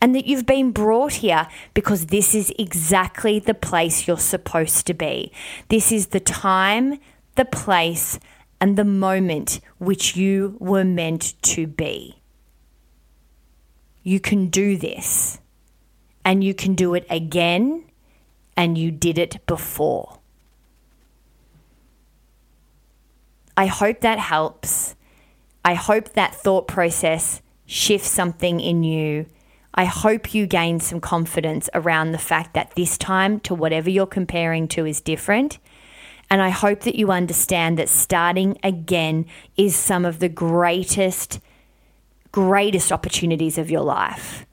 and 0.00 0.14
that 0.14 0.26
you've 0.26 0.46
been 0.46 0.70
brought 0.72 1.14
here 1.14 1.48
because 1.74 2.06
this 2.06 2.34
is 2.34 2.52
exactly 2.58 3.38
the 3.38 3.54
place 3.54 4.06
you're 4.06 4.18
supposed 4.18 4.86
to 4.86 4.94
be. 4.94 5.32
This 5.68 5.90
is 5.90 6.08
the 6.08 6.20
time, 6.20 6.98
the 7.34 7.44
place, 7.44 8.18
and 8.60 8.76
the 8.76 8.84
moment 8.84 9.60
which 9.78 10.16
you 10.16 10.56
were 10.58 10.84
meant 10.84 11.34
to 11.42 11.66
be. 11.66 12.20
You 14.02 14.20
can 14.20 14.48
do 14.48 14.76
this, 14.76 15.40
and 16.24 16.44
you 16.44 16.54
can 16.54 16.74
do 16.74 16.94
it 16.94 17.06
again, 17.10 17.85
and 18.56 18.78
you 18.78 18.90
did 18.90 19.18
it 19.18 19.44
before. 19.46 20.18
I 23.56 23.66
hope 23.66 24.00
that 24.00 24.18
helps. 24.18 24.94
I 25.64 25.74
hope 25.74 26.12
that 26.12 26.34
thought 26.34 26.68
process 26.68 27.42
shifts 27.66 28.08
something 28.08 28.60
in 28.60 28.82
you. 28.82 29.26
I 29.74 29.84
hope 29.84 30.34
you 30.34 30.46
gain 30.46 30.80
some 30.80 31.00
confidence 31.00 31.68
around 31.74 32.12
the 32.12 32.18
fact 32.18 32.54
that 32.54 32.74
this 32.76 32.96
time 32.96 33.40
to 33.40 33.54
whatever 33.54 33.90
you're 33.90 34.06
comparing 34.06 34.68
to 34.68 34.86
is 34.86 35.00
different. 35.00 35.58
And 36.30 36.42
I 36.42 36.48
hope 36.48 36.80
that 36.80 36.96
you 36.96 37.10
understand 37.10 37.78
that 37.78 37.88
starting 37.88 38.58
again 38.62 39.26
is 39.56 39.76
some 39.76 40.04
of 40.04 40.18
the 40.18 40.28
greatest, 40.28 41.40
greatest 42.32 42.90
opportunities 42.90 43.58
of 43.58 43.70
your 43.70 43.82
life 43.82 44.46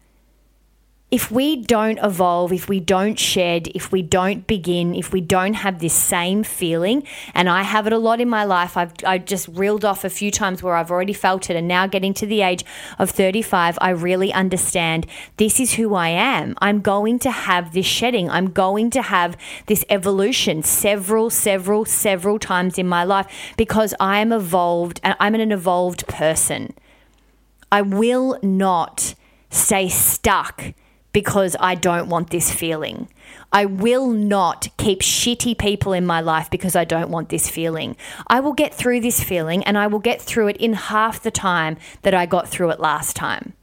if 1.14 1.30
we 1.30 1.58
don't 1.58 2.00
evolve, 2.00 2.52
if 2.52 2.68
we 2.68 2.80
don't 2.80 3.20
shed, 3.20 3.68
if 3.76 3.92
we 3.92 4.02
don't 4.02 4.48
begin, 4.48 4.96
if 4.96 5.14
we 5.14 5.22
don't 5.22 5.54
have 5.54 5.78
this 5.78 5.94
same 5.94 6.44
feeling, 6.44 7.04
and 7.36 7.48
I 7.48 7.62
have 7.62 7.86
it 7.86 7.94
a 7.94 8.00
lot 8.00 8.20
in 8.20 8.28
my 8.28 8.44
life, 8.44 8.76
I've 8.76 8.94
I 9.06 9.20
just 9.20 9.48
reeled 9.50 9.86
off 9.86 10.04
a 10.04 10.10
few 10.10 10.32
times 10.32 10.64
where 10.64 10.76
I've 10.76 10.90
already 10.90 11.14
felt 11.14 11.52
it, 11.52 11.56
and 11.56 11.68
now 11.68 11.86
getting 11.86 12.16
to 12.16 12.26
the 12.26 12.42
age 12.42 12.66
of 12.98 13.12
35, 13.12 13.78
I 13.80 13.92
really 13.92 14.34
understand 14.34 15.06
this 15.38 15.60
is 15.60 15.76
who 15.76 15.94
I 15.94 16.08
am. 16.08 16.56
I'm 16.64 16.82
going 16.82 17.20
to 17.20 17.30
have 17.30 17.74
this 17.74 17.86
shedding, 17.86 18.28
I'm 18.32 18.50
going 18.50 18.90
to 18.90 19.04
have 19.04 19.38
this 19.68 19.86
evolution 19.90 20.64
several, 20.64 21.30
several, 21.30 21.86
several 21.86 22.40
times 22.40 22.80
in 22.80 22.88
my 22.88 23.04
life 23.04 23.28
because 23.56 23.94
I 24.00 24.18
am 24.18 24.32
evolved, 24.32 25.00
and 25.04 25.16
I'm 25.20 25.36
an 25.36 25.52
evolved 25.52 26.08
person. 26.08 26.74
I 27.72 27.84
will 27.84 28.40
not 28.42 29.14
stay 29.52 29.90
stuck 29.90 30.74
because 31.14 31.56
I 31.60 31.76
don't 31.76 32.10
want 32.10 32.32
this 32.32 32.52
feeling. 32.52 33.08
I 33.52 33.66
will 33.66 34.10
not 34.10 34.68
keep 34.78 35.02
shitty 35.02 35.58
people 35.60 35.94
in 35.94 36.08
my 36.08 36.20
life 36.20 36.50
because 36.50 36.76
I 36.76 36.86
don't 36.86 37.12
want 37.12 37.30
this 37.30 37.48
feeling. 37.48 37.96
I 38.28 38.40
will 38.40 38.54
get 38.54 38.74
through 38.74 39.02
this 39.02 39.24
feeling 39.24 39.64
and 39.64 39.78
I 39.78 39.86
will 39.86 40.00
get 40.00 40.20
through 40.22 40.48
it 40.48 40.58
in 40.58 40.74
half 40.74 41.22
the 41.22 41.32
time 41.32 41.78
that 42.02 42.16
I 42.16 42.26
got 42.26 42.50
through 42.50 42.72
it 42.72 42.80
last 42.80 43.16
time. 43.16 43.54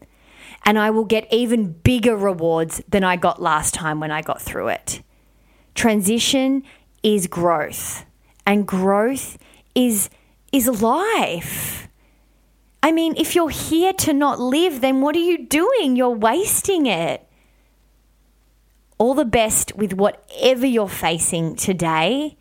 And 0.64 0.78
I 0.78 0.90
will 0.90 1.04
get 1.04 1.26
even 1.32 1.72
bigger 1.72 2.16
rewards 2.16 2.80
than 2.88 3.02
I 3.02 3.16
got 3.16 3.42
last 3.42 3.74
time 3.74 3.98
when 3.98 4.12
I 4.12 4.22
got 4.22 4.40
through 4.40 4.68
it. 4.68 5.02
Transition 5.74 6.62
is 7.02 7.26
growth, 7.26 8.04
and 8.46 8.66
growth 8.66 9.38
is 9.74 10.10
is 10.52 10.68
life. 10.82 11.88
I 12.82 12.92
mean, 12.92 13.14
if 13.16 13.34
you're 13.34 13.48
here 13.48 13.94
to 13.94 14.12
not 14.12 14.38
live, 14.38 14.82
then 14.82 15.00
what 15.00 15.16
are 15.16 15.20
you 15.20 15.46
doing? 15.46 15.96
You're 15.96 16.10
wasting 16.10 16.84
it 16.86 17.26
all 19.00 19.14
the 19.14 19.24
best 19.24 19.74
with 19.76 19.94
whatever 19.94 20.66
you're 20.66 20.86
facing 20.86 21.56
today. 21.56 22.36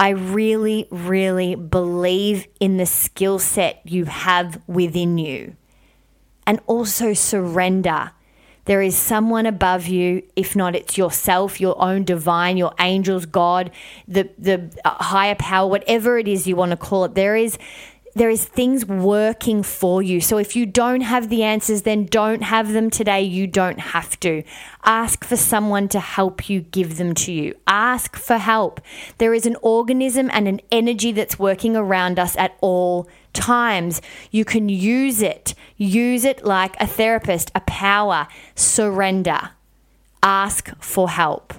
I 0.00 0.08
really, 0.08 0.88
really 0.90 1.54
believe 1.54 2.48
in 2.58 2.78
the 2.78 2.86
skill 2.86 3.38
set 3.38 3.82
you 3.84 4.06
have 4.06 4.58
within 4.66 5.18
you. 5.18 5.54
And 6.46 6.60
also 6.66 7.12
surrender. 7.12 8.12
There 8.64 8.80
is 8.80 8.96
someone 8.96 9.44
above 9.44 9.86
you, 9.86 10.22
if 10.34 10.56
not 10.56 10.74
it's 10.74 10.96
yourself, 10.96 11.60
your 11.60 11.80
own 11.80 12.04
divine, 12.04 12.56
your 12.56 12.72
angels, 12.80 13.26
God, 13.26 13.70
the 14.06 14.30
the 14.38 14.70
uh, 14.86 14.90
higher 15.02 15.34
power, 15.34 15.68
whatever 15.68 16.18
it 16.18 16.26
is 16.26 16.46
you 16.46 16.56
want 16.56 16.70
to 16.70 16.76
call 16.78 17.04
it. 17.04 17.14
There 17.14 17.36
is 17.36 17.58
there 18.14 18.30
is 18.30 18.44
things 18.44 18.84
working 18.86 19.62
for 19.62 20.02
you. 20.02 20.20
So 20.20 20.38
if 20.38 20.56
you 20.56 20.66
don't 20.66 21.02
have 21.02 21.28
the 21.28 21.42
answers, 21.42 21.82
then 21.82 22.06
don't 22.06 22.42
have 22.42 22.72
them 22.72 22.90
today. 22.90 23.22
You 23.22 23.46
don't 23.46 23.78
have 23.78 24.18
to. 24.20 24.42
Ask 24.84 25.24
for 25.24 25.36
someone 25.36 25.88
to 25.88 26.00
help 26.00 26.48
you 26.48 26.60
give 26.62 26.96
them 26.96 27.14
to 27.14 27.32
you. 27.32 27.54
Ask 27.66 28.16
for 28.16 28.38
help. 28.38 28.80
There 29.18 29.34
is 29.34 29.46
an 29.46 29.56
organism 29.62 30.30
and 30.32 30.48
an 30.48 30.60
energy 30.72 31.12
that's 31.12 31.38
working 31.38 31.76
around 31.76 32.18
us 32.18 32.36
at 32.36 32.56
all 32.60 33.08
times. 33.32 34.02
You 34.30 34.44
can 34.44 34.68
use 34.68 35.22
it. 35.22 35.54
Use 35.76 36.24
it 36.24 36.44
like 36.44 36.76
a 36.80 36.86
therapist, 36.86 37.50
a 37.54 37.60
power. 37.60 38.26
Surrender. 38.54 39.50
Ask 40.22 40.70
for 40.80 41.10
help. 41.10 41.54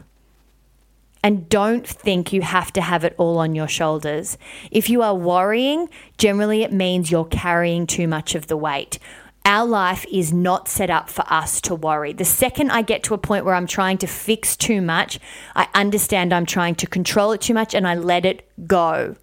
And 1.21 1.49
don't 1.49 1.85
think 1.85 2.31
you 2.31 2.41
have 2.41 2.71
to 2.73 2.81
have 2.81 3.03
it 3.03 3.13
all 3.17 3.39
on 3.39 3.53
your 3.53 3.67
shoulders. 3.67 4.37
If 4.71 4.89
you 4.89 5.01
are 5.01 5.15
worrying, 5.15 5.89
generally 6.17 6.63
it 6.63 6.71
means 6.71 7.11
you're 7.11 7.25
carrying 7.25 7.85
too 7.87 8.07
much 8.07 8.35
of 8.35 8.47
the 8.47 8.55
weight. 8.55 8.99
Our 9.45 9.65
life 9.65 10.05
is 10.11 10.31
not 10.31 10.67
set 10.67 10.89
up 10.89 11.09
for 11.09 11.25
us 11.27 11.59
to 11.61 11.75
worry. 11.75 12.13
The 12.13 12.25
second 12.25 12.71
I 12.71 12.81
get 12.83 13.03
to 13.03 13.13
a 13.13 13.17
point 13.17 13.45
where 13.45 13.55
I'm 13.55 13.67
trying 13.67 13.97
to 13.99 14.07
fix 14.07 14.55
too 14.55 14.81
much, 14.81 15.19
I 15.55 15.67
understand 15.73 16.33
I'm 16.33 16.45
trying 16.45 16.75
to 16.75 16.87
control 16.87 17.31
it 17.31 17.41
too 17.41 17.53
much 17.53 17.73
and 17.73 17.87
I 17.87 17.95
let 17.95 18.25
it 18.25 18.49
go. 18.67 19.15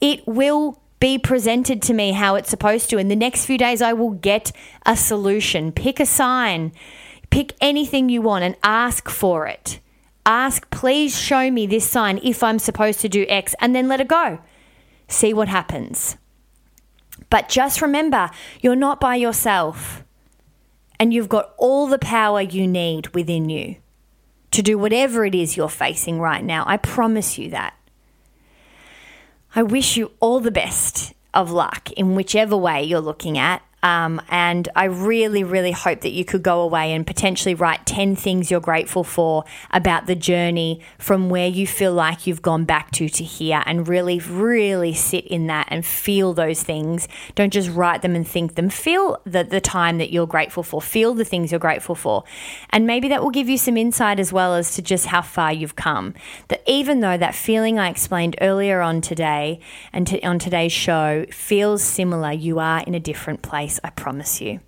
It 0.00 0.26
will 0.26 0.80
be 1.00 1.18
presented 1.18 1.82
to 1.82 1.94
me 1.94 2.12
how 2.12 2.36
it's 2.36 2.50
supposed 2.50 2.88
to. 2.90 2.98
In 2.98 3.08
the 3.08 3.16
next 3.16 3.44
few 3.44 3.58
days, 3.58 3.82
I 3.82 3.92
will 3.92 4.12
get 4.12 4.52
a 4.86 4.96
solution. 4.96 5.72
Pick 5.72 5.98
a 5.98 6.06
sign, 6.06 6.72
pick 7.30 7.54
anything 7.60 8.08
you 8.08 8.22
want 8.22 8.44
and 8.44 8.56
ask 8.62 9.08
for 9.08 9.46
it. 9.46 9.80
Ask, 10.24 10.70
please 10.70 11.18
show 11.18 11.50
me 11.50 11.66
this 11.66 11.88
sign 11.88 12.20
if 12.22 12.42
I'm 12.42 12.58
supposed 12.58 13.00
to 13.00 13.08
do 13.08 13.26
X, 13.28 13.54
and 13.60 13.74
then 13.74 13.88
let 13.88 14.00
it 14.00 14.08
go. 14.08 14.38
See 15.08 15.34
what 15.34 15.48
happens. 15.48 16.16
But 17.28 17.48
just 17.48 17.82
remember, 17.82 18.30
you're 18.60 18.76
not 18.76 19.00
by 19.00 19.16
yourself, 19.16 20.04
and 21.00 21.12
you've 21.12 21.28
got 21.28 21.52
all 21.58 21.86
the 21.86 21.98
power 21.98 22.40
you 22.40 22.68
need 22.68 23.08
within 23.08 23.48
you 23.48 23.76
to 24.52 24.62
do 24.62 24.78
whatever 24.78 25.24
it 25.24 25.34
is 25.34 25.56
you're 25.56 25.68
facing 25.68 26.20
right 26.20 26.44
now. 26.44 26.64
I 26.66 26.76
promise 26.76 27.38
you 27.38 27.50
that. 27.50 27.74
I 29.54 29.62
wish 29.62 29.96
you 29.96 30.12
all 30.20 30.40
the 30.40 30.50
best 30.50 31.14
of 31.34 31.50
luck 31.50 31.90
in 31.92 32.14
whichever 32.14 32.56
way 32.56 32.82
you're 32.84 33.00
looking 33.00 33.36
at. 33.36 33.62
Um, 33.82 34.22
and 34.28 34.68
I 34.76 34.84
really, 34.84 35.42
really 35.42 35.72
hope 35.72 36.02
that 36.02 36.12
you 36.12 36.24
could 36.24 36.42
go 36.42 36.60
away 36.60 36.92
and 36.92 37.06
potentially 37.06 37.54
write 37.54 37.84
10 37.84 38.14
things 38.14 38.50
you're 38.50 38.60
grateful 38.60 39.02
for 39.02 39.44
about 39.72 40.06
the 40.06 40.14
journey 40.14 40.80
from 40.98 41.30
where 41.30 41.48
you 41.48 41.66
feel 41.66 41.92
like 41.92 42.26
you've 42.26 42.42
gone 42.42 42.64
back 42.64 42.92
to 42.92 43.08
to 43.08 43.24
here 43.24 43.62
and 43.66 43.88
really, 43.88 44.20
really 44.20 44.94
sit 44.94 45.26
in 45.26 45.48
that 45.48 45.66
and 45.70 45.84
feel 45.84 46.32
those 46.32 46.62
things. 46.62 47.08
Don't 47.34 47.52
just 47.52 47.70
write 47.70 48.02
them 48.02 48.14
and 48.14 48.26
think 48.26 48.54
them. 48.54 48.68
Feel 48.68 49.20
the, 49.24 49.42
the 49.42 49.60
time 49.60 49.98
that 49.98 50.12
you're 50.12 50.26
grateful 50.26 50.62
for. 50.62 50.80
Feel 50.80 51.14
the 51.14 51.24
things 51.24 51.50
you're 51.50 51.58
grateful 51.58 51.96
for. 51.96 52.22
And 52.70 52.86
maybe 52.86 53.08
that 53.08 53.22
will 53.22 53.30
give 53.30 53.48
you 53.48 53.58
some 53.58 53.76
insight 53.76 54.20
as 54.20 54.32
well 54.32 54.54
as 54.54 54.76
to 54.76 54.82
just 54.82 55.06
how 55.06 55.22
far 55.22 55.52
you've 55.52 55.76
come. 55.76 56.14
That 56.48 56.62
even 56.66 57.00
though 57.00 57.16
that 57.16 57.34
feeling 57.34 57.78
I 57.80 57.88
explained 57.88 58.36
earlier 58.40 58.80
on 58.80 59.00
today 59.00 59.58
and 59.92 60.06
to, 60.06 60.22
on 60.22 60.38
today's 60.38 60.72
show 60.72 61.26
feels 61.30 61.82
similar, 61.82 62.30
you 62.30 62.60
are 62.60 62.82
in 62.86 62.94
a 62.94 63.00
different 63.00 63.42
place 63.42 63.71
I 63.84 63.90
promise 63.90 64.40
you. 64.40 64.60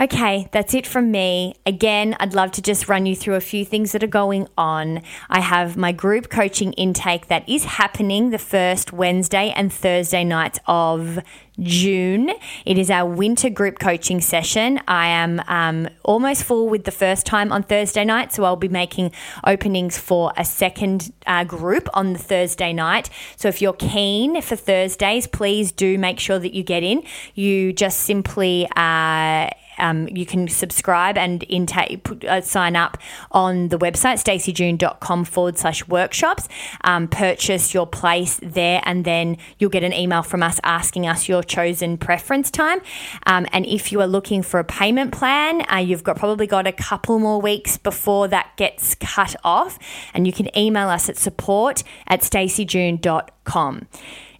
Okay, 0.00 0.48
that's 0.52 0.74
it 0.74 0.86
from 0.86 1.10
me. 1.10 1.56
Again, 1.66 2.16
I'd 2.20 2.32
love 2.32 2.52
to 2.52 2.62
just 2.62 2.88
run 2.88 3.04
you 3.04 3.16
through 3.16 3.34
a 3.34 3.40
few 3.40 3.64
things 3.64 3.90
that 3.90 4.04
are 4.04 4.06
going 4.06 4.46
on. 4.56 5.02
I 5.28 5.40
have 5.40 5.76
my 5.76 5.90
group 5.90 6.30
coaching 6.30 6.72
intake 6.74 7.26
that 7.26 7.48
is 7.48 7.64
happening 7.64 8.30
the 8.30 8.38
first 8.38 8.92
Wednesday 8.92 9.52
and 9.56 9.72
Thursday 9.72 10.22
nights 10.22 10.60
of 10.68 11.18
June. 11.58 12.30
It 12.64 12.78
is 12.78 12.90
our 12.90 13.10
winter 13.10 13.50
group 13.50 13.80
coaching 13.80 14.20
session. 14.20 14.80
I 14.86 15.08
am 15.08 15.42
um, 15.48 15.88
almost 16.04 16.44
full 16.44 16.68
with 16.68 16.84
the 16.84 16.92
first 16.92 17.26
time 17.26 17.50
on 17.50 17.64
Thursday 17.64 18.04
night, 18.04 18.32
so 18.32 18.44
I'll 18.44 18.54
be 18.54 18.68
making 18.68 19.10
openings 19.44 19.98
for 19.98 20.32
a 20.36 20.44
second 20.44 21.12
uh, 21.26 21.42
group 21.42 21.88
on 21.92 22.12
the 22.12 22.20
Thursday 22.20 22.72
night. 22.72 23.10
So 23.34 23.48
if 23.48 23.60
you're 23.60 23.72
keen 23.72 24.40
for 24.42 24.54
Thursdays, 24.54 25.26
please 25.26 25.72
do 25.72 25.98
make 25.98 26.20
sure 26.20 26.38
that 26.38 26.54
you 26.54 26.62
get 26.62 26.84
in. 26.84 27.02
You 27.34 27.72
just 27.72 28.00
simply 28.02 28.68
uh, 28.76 29.50
um, 29.78 30.08
you 30.08 30.26
can 30.26 30.48
subscribe 30.48 31.16
and 31.16 31.44
intake, 31.48 32.06
uh, 32.28 32.40
sign 32.40 32.76
up 32.76 32.98
on 33.32 33.68
the 33.68 33.78
website, 33.78 34.22
staceyjune.com 34.22 35.24
forward 35.24 35.58
slash 35.58 35.86
workshops. 35.88 36.48
Um, 36.84 37.08
purchase 37.08 37.74
your 37.74 37.86
place 37.86 38.40
there, 38.42 38.80
and 38.84 39.04
then 39.04 39.36
you'll 39.58 39.70
get 39.70 39.84
an 39.84 39.92
email 39.92 40.22
from 40.22 40.42
us 40.42 40.60
asking 40.64 41.06
us 41.06 41.28
your 41.28 41.42
chosen 41.42 41.96
preference 41.98 42.50
time. 42.50 42.80
Um, 43.26 43.46
and 43.52 43.66
if 43.66 43.92
you 43.92 44.00
are 44.00 44.06
looking 44.06 44.42
for 44.42 44.60
a 44.60 44.64
payment 44.64 45.12
plan, 45.12 45.64
uh, 45.72 45.76
you've 45.76 46.04
got 46.04 46.16
probably 46.16 46.46
got 46.46 46.66
a 46.66 46.72
couple 46.72 47.18
more 47.18 47.40
weeks 47.40 47.76
before 47.76 48.28
that 48.28 48.52
gets 48.56 48.94
cut 48.96 49.34
off. 49.44 49.78
And 50.14 50.26
you 50.26 50.32
can 50.32 50.56
email 50.56 50.88
us 50.88 51.08
at 51.08 51.16
support 51.16 51.82
at 52.06 52.20
staceyjune.com. 52.20 53.86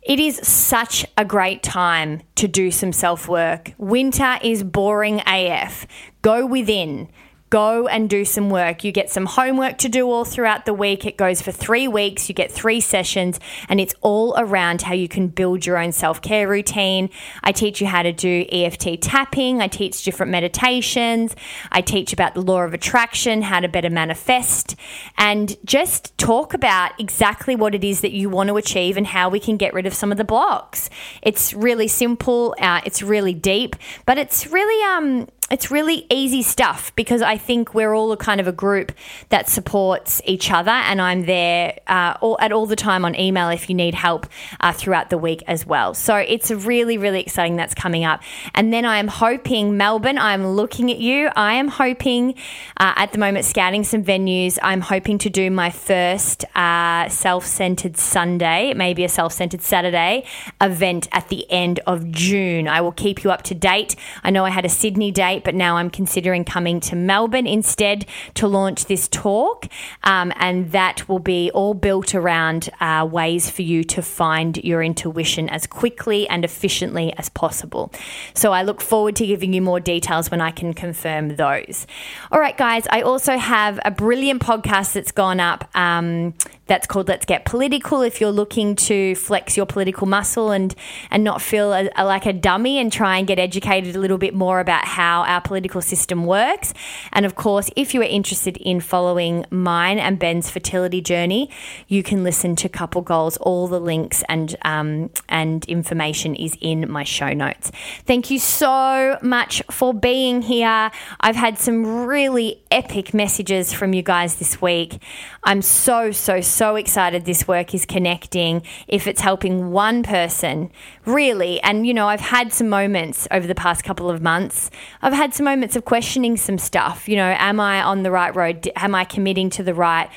It 0.08 0.18
is 0.18 0.40
such 0.42 1.04
a 1.18 1.24
great 1.26 1.62
time 1.62 2.22
to 2.36 2.48
do 2.48 2.70
some 2.70 2.94
self 2.94 3.28
work. 3.28 3.74
Winter 3.76 4.38
is 4.42 4.64
boring 4.64 5.20
AF. 5.26 5.86
Go 6.22 6.46
within. 6.46 7.10
Go 7.50 7.86
and 7.86 8.10
do 8.10 8.24
some 8.24 8.50
work. 8.50 8.84
You 8.84 8.92
get 8.92 9.10
some 9.10 9.26
homework 9.26 9.78
to 9.78 9.88
do 9.88 10.10
all 10.10 10.24
throughout 10.24 10.66
the 10.66 10.74
week. 10.74 11.06
It 11.06 11.16
goes 11.16 11.40
for 11.40 11.52
three 11.52 11.88
weeks. 11.88 12.28
You 12.28 12.34
get 12.34 12.52
three 12.52 12.80
sessions, 12.80 13.40
and 13.68 13.80
it's 13.80 13.94
all 14.00 14.34
around 14.36 14.82
how 14.82 14.94
you 14.94 15.08
can 15.08 15.28
build 15.28 15.64
your 15.64 15.78
own 15.78 15.92
self 15.92 16.20
care 16.20 16.48
routine. 16.48 17.10
I 17.42 17.52
teach 17.52 17.80
you 17.80 17.86
how 17.86 18.02
to 18.02 18.12
do 18.12 18.44
EFT 18.50 19.00
tapping. 19.00 19.60
I 19.60 19.68
teach 19.68 20.02
different 20.02 20.32
meditations. 20.32 21.34
I 21.72 21.80
teach 21.80 22.12
about 22.12 22.34
the 22.34 22.42
law 22.42 22.62
of 22.62 22.74
attraction, 22.74 23.42
how 23.42 23.60
to 23.60 23.68
better 23.68 23.90
manifest, 23.90 24.76
and 25.16 25.56
just 25.64 26.16
talk 26.18 26.54
about 26.54 26.98
exactly 27.00 27.56
what 27.56 27.74
it 27.74 27.84
is 27.84 28.00
that 28.02 28.12
you 28.12 28.28
want 28.28 28.48
to 28.48 28.56
achieve 28.56 28.96
and 28.96 29.06
how 29.06 29.28
we 29.28 29.40
can 29.40 29.56
get 29.56 29.72
rid 29.74 29.86
of 29.86 29.94
some 29.94 30.12
of 30.12 30.18
the 30.18 30.24
blocks. 30.24 30.90
It's 31.22 31.54
really 31.54 31.88
simple. 31.88 32.54
Uh, 32.60 32.80
it's 32.84 33.02
really 33.02 33.34
deep, 33.34 33.76
but 34.06 34.18
it's 34.18 34.46
really 34.46 34.84
um 34.84 35.28
it's 35.50 35.70
really 35.70 36.06
easy 36.10 36.42
stuff 36.42 36.94
because 36.94 37.22
I 37.22 37.38
think 37.38 37.74
we're 37.74 37.94
all 37.94 38.12
a 38.12 38.16
kind 38.16 38.40
of 38.40 38.46
a 38.46 38.52
group 38.52 38.92
that 39.30 39.48
supports 39.48 40.20
each 40.24 40.50
other, 40.50 40.70
and 40.70 41.00
I'm 41.00 41.24
there 41.24 41.78
uh, 41.86 42.14
all, 42.20 42.36
at 42.40 42.52
all 42.52 42.66
the 42.66 42.76
time 42.76 43.04
on 43.04 43.18
email 43.18 43.48
if 43.48 43.68
you 43.68 43.74
need 43.74 43.94
help 43.94 44.26
uh, 44.60 44.72
throughout 44.72 45.08
the 45.08 45.16
week 45.16 45.42
as 45.46 45.64
well. 45.64 45.94
So 45.94 46.16
it's 46.16 46.50
really, 46.50 46.98
really 46.98 47.20
exciting 47.20 47.56
that's 47.56 47.74
coming 47.74 48.04
up. 48.04 48.22
And 48.54 48.72
then 48.72 48.84
I 48.84 48.98
am 48.98 49.08
hoping, 49.08 49.76
Melbourne, 49.76 50.18
I'm 50.18 50.46
looking 50.46 50.90
at 50.90 50.98
you. 50.98 51.30
I 51.34 51.54
am 51.54 51.68
hoping 51.68 52.34
uh, 52.76 52.92
at 52.96 53.12
the 53.12 53.18
moment, 53.18 53.46
scouting 53.46 53.84
some 53.84 54.04
venues, 54.04 54.58
I'm 54.62 54.82
hoping 54.82 55.16
to 55.18 55.30
do 55.30 55.50
my 55.50 55.70
first 55.70 56.44
uh, 56.54 57.08
self 57.08 57.46
centered 57.46 57.96
Sunday, 57.96 58.74
maybe 58.74 59.02
a 59.04 59.08
self 59.08 59.32
centered 59.32 59.62
Saturday 59.62 60.24
event 60.60 61.08
at 61.12 61.28
the 61.28 61.50
end 61.50 61.80
of 61.86 62.10
June. 62.10 62.68
I 62.68 62.82
will 62.82 62.92
keep 62.92 63.24
you 63.24 63.30
up 63.30 63.42
to 63.44 63.54
date. 63.54 63.96
I 64.22 64.30
know 64.30 64.44
I 64.44 64.50
had 64.50 64.66
a 64.66 64.68
Sydney 64.68 65.10
date 65.10 65.37
but 65.44 65.54
now 65.54 65.76
I'm 65.76 65.90
considering 65.90 66.44
coming 66.44 66.80
to 66.80 66.96
Melbourne 66.96 67.46
instead 67.46 68.06
to 68.34 68.46
launch 68.46 68.86
this 68.86 69.08
talk. 69.08 69.66
Um, 70.04 70.32
and 70.36 70.72
that 70.72 71.08
will 71.08 71.18
be 71.18 71.50
all 71.52 71.74
built 71.74 72.14
around 72.14 72.68
uh, 72.80 73.08
ways 73.10 73.50
for 73.50 73.62
you 73.62 73.84
to 73.84 74.02
find 74.02 74.56
your 74.58 74.82
intuition 74.82 75.48
as 75.48 75.66
quickly 75.66 76.28
and 76.28 76.44
efficiently 76.44 77.12
as 77.16 77.28
possible. 77.28 77.92
So 78.34 78.52
I 78.52 78.62
look 78.62 78.80
forward 78.80 79.16
to 79.16 79.26
giving 79.26 79.52
you 79.52 79.62
more 79.62 79.80
details 79.80 80.30
when 80.30 80.40
I 80.40 80.50
can 80.50 80.74
confirm 80.74 81.36
those. 81.36 81.86
All 82.30 82.40
right, 82.40 82.56
guys, 82.56 82.86
I 82.90 83.02
also 83.02 83.36
have 83.36 83.78
a 83.84 83.90
brilliant 83.90 84.42
podcast 84.42 84.92
that's 84.92 85.12
gone 85.12 85.40
up. 85.40 85.68
Um, 85.76 86.34
that's 86.68 86.86
called 86.86 87.08
Let's 87.08 87.24
Get 87.24 87.44
Political. 87.44 88.02
If 88.02 88.20
you're 88.20 88.30
looking 88.30 88.76
to 88.76 89.14
flex 89.16 89.56
your 89.56 89.66
political 89.66 90.06
muscle 90.06 90.52
and 90.52 90.74
and 91.10 91.24
not 91.24 91.42
feel 91.42 91.72
a, 91.72 91.88
a, 91.96 92.04
like 92.04 92.26
a 92.26 92.32
dummy 92.32 92.78
and 92.78 92.92
try 92.92 93.16
and 93.16 93.26
get 93.26 93.38
educated 93.38 93.96
a 93.96 93.98
little 93.98 94.18
bit 94.18 94.34
more 94.34 94.60
about 94.60 94.84
how 94.84 95.22
our 95.28 95.40
political 95.40 95.80
system 95.80 96.24
works. 96.24 96.74
And 97.12 97.24
of 97.24 97.34
course, 97.34 97.70
if 97.76 97.94
you 97.94 98.00
are 98.00 98.04
interested 98.04 98.56
in 98.56 98.80
following 98.80 99.44
mine 99.50 99.98
and 99.98 100.18
Ben's 100.18 100.50
fertility 100.50 101.00
journey, 101.00 101.50
you 101.86 102.02
can 102.02 102.24
listen 102.24 102.56
to 102.56 102.68
Couple 102.68 103.02
Goals. 103.02 103.36
All 103.38 103.68
the 103.68 103.80
links 103.80 104.24
and 104.28 104.56
um, 104.62 105.10
and 105.28 105.64
information 105.66 106.34
is 106.34 106.56
in 106.60 106.90
my 106.90 107.04
show 107.04 107.32
notes. 107.32 107.70
Thank 108.06 108.30
you 108.30 108.38
so 108.38 109.18
much 109.22 109.62
for 109.70 109.94
being 109.94 110.42
here. 110.42 110.90
I've 111.20 111.36
had 111.36 111.58
some 111.58 112.06
really 112.06 112.62
epic 112.70 113.14
messages 113.14 113.72
from 113.72 113.92
you 113.92 114.02
guys 114.02 114.36
this 114.36 114.60
week. 114.60 115.00
I'm 115.44 115.62
so 115.62 116.10
so 116.10 116.40
so 116.40 116.76
excited 116.76 117.24
this 117.24 117.46
work 117.46 117.74
is 117.74 117.84
connecting 117.86 118.62
if 118.86 119.06
it's 119.06 119.20
helping 119.20 119.70
one 119.70 120.02
person, 120.02 120.70
really. 121.04 121.60
And, 121.62 121.86
you 121.86 121.94
know, 121.94 122.08
I've 122.08 122.20
had 122.20 122.52
some 122.52 122.68
moments 122.68 123.28
over 123.30 123.46
the 123.46 123.54
past 123.54 123.84
couple 123.84 124.10
of 124.10 124.22
months. 124.22 124.70
I've 125.02 125.12
had 125.18 125.34
some 125.34 125.44
moments 125.44 125.74
of 125.74 125.84
questioning 125.84 126.36
some 126.36 126.58
stuff. 126.58 127.08
You 127.08 127.16
know, 127.16 127.34
am 127.38 127.58
I 127.58 127.82
on 127.82 128.04
the 128.04 128.10
right 128.10 128.34
road? 128.34 128.70
Am 128.76 128.94
I 128.94 129.04
committing 129.04 129.50
to 129.50 129.62
the 129.62 129.74
right? 129.74 130.08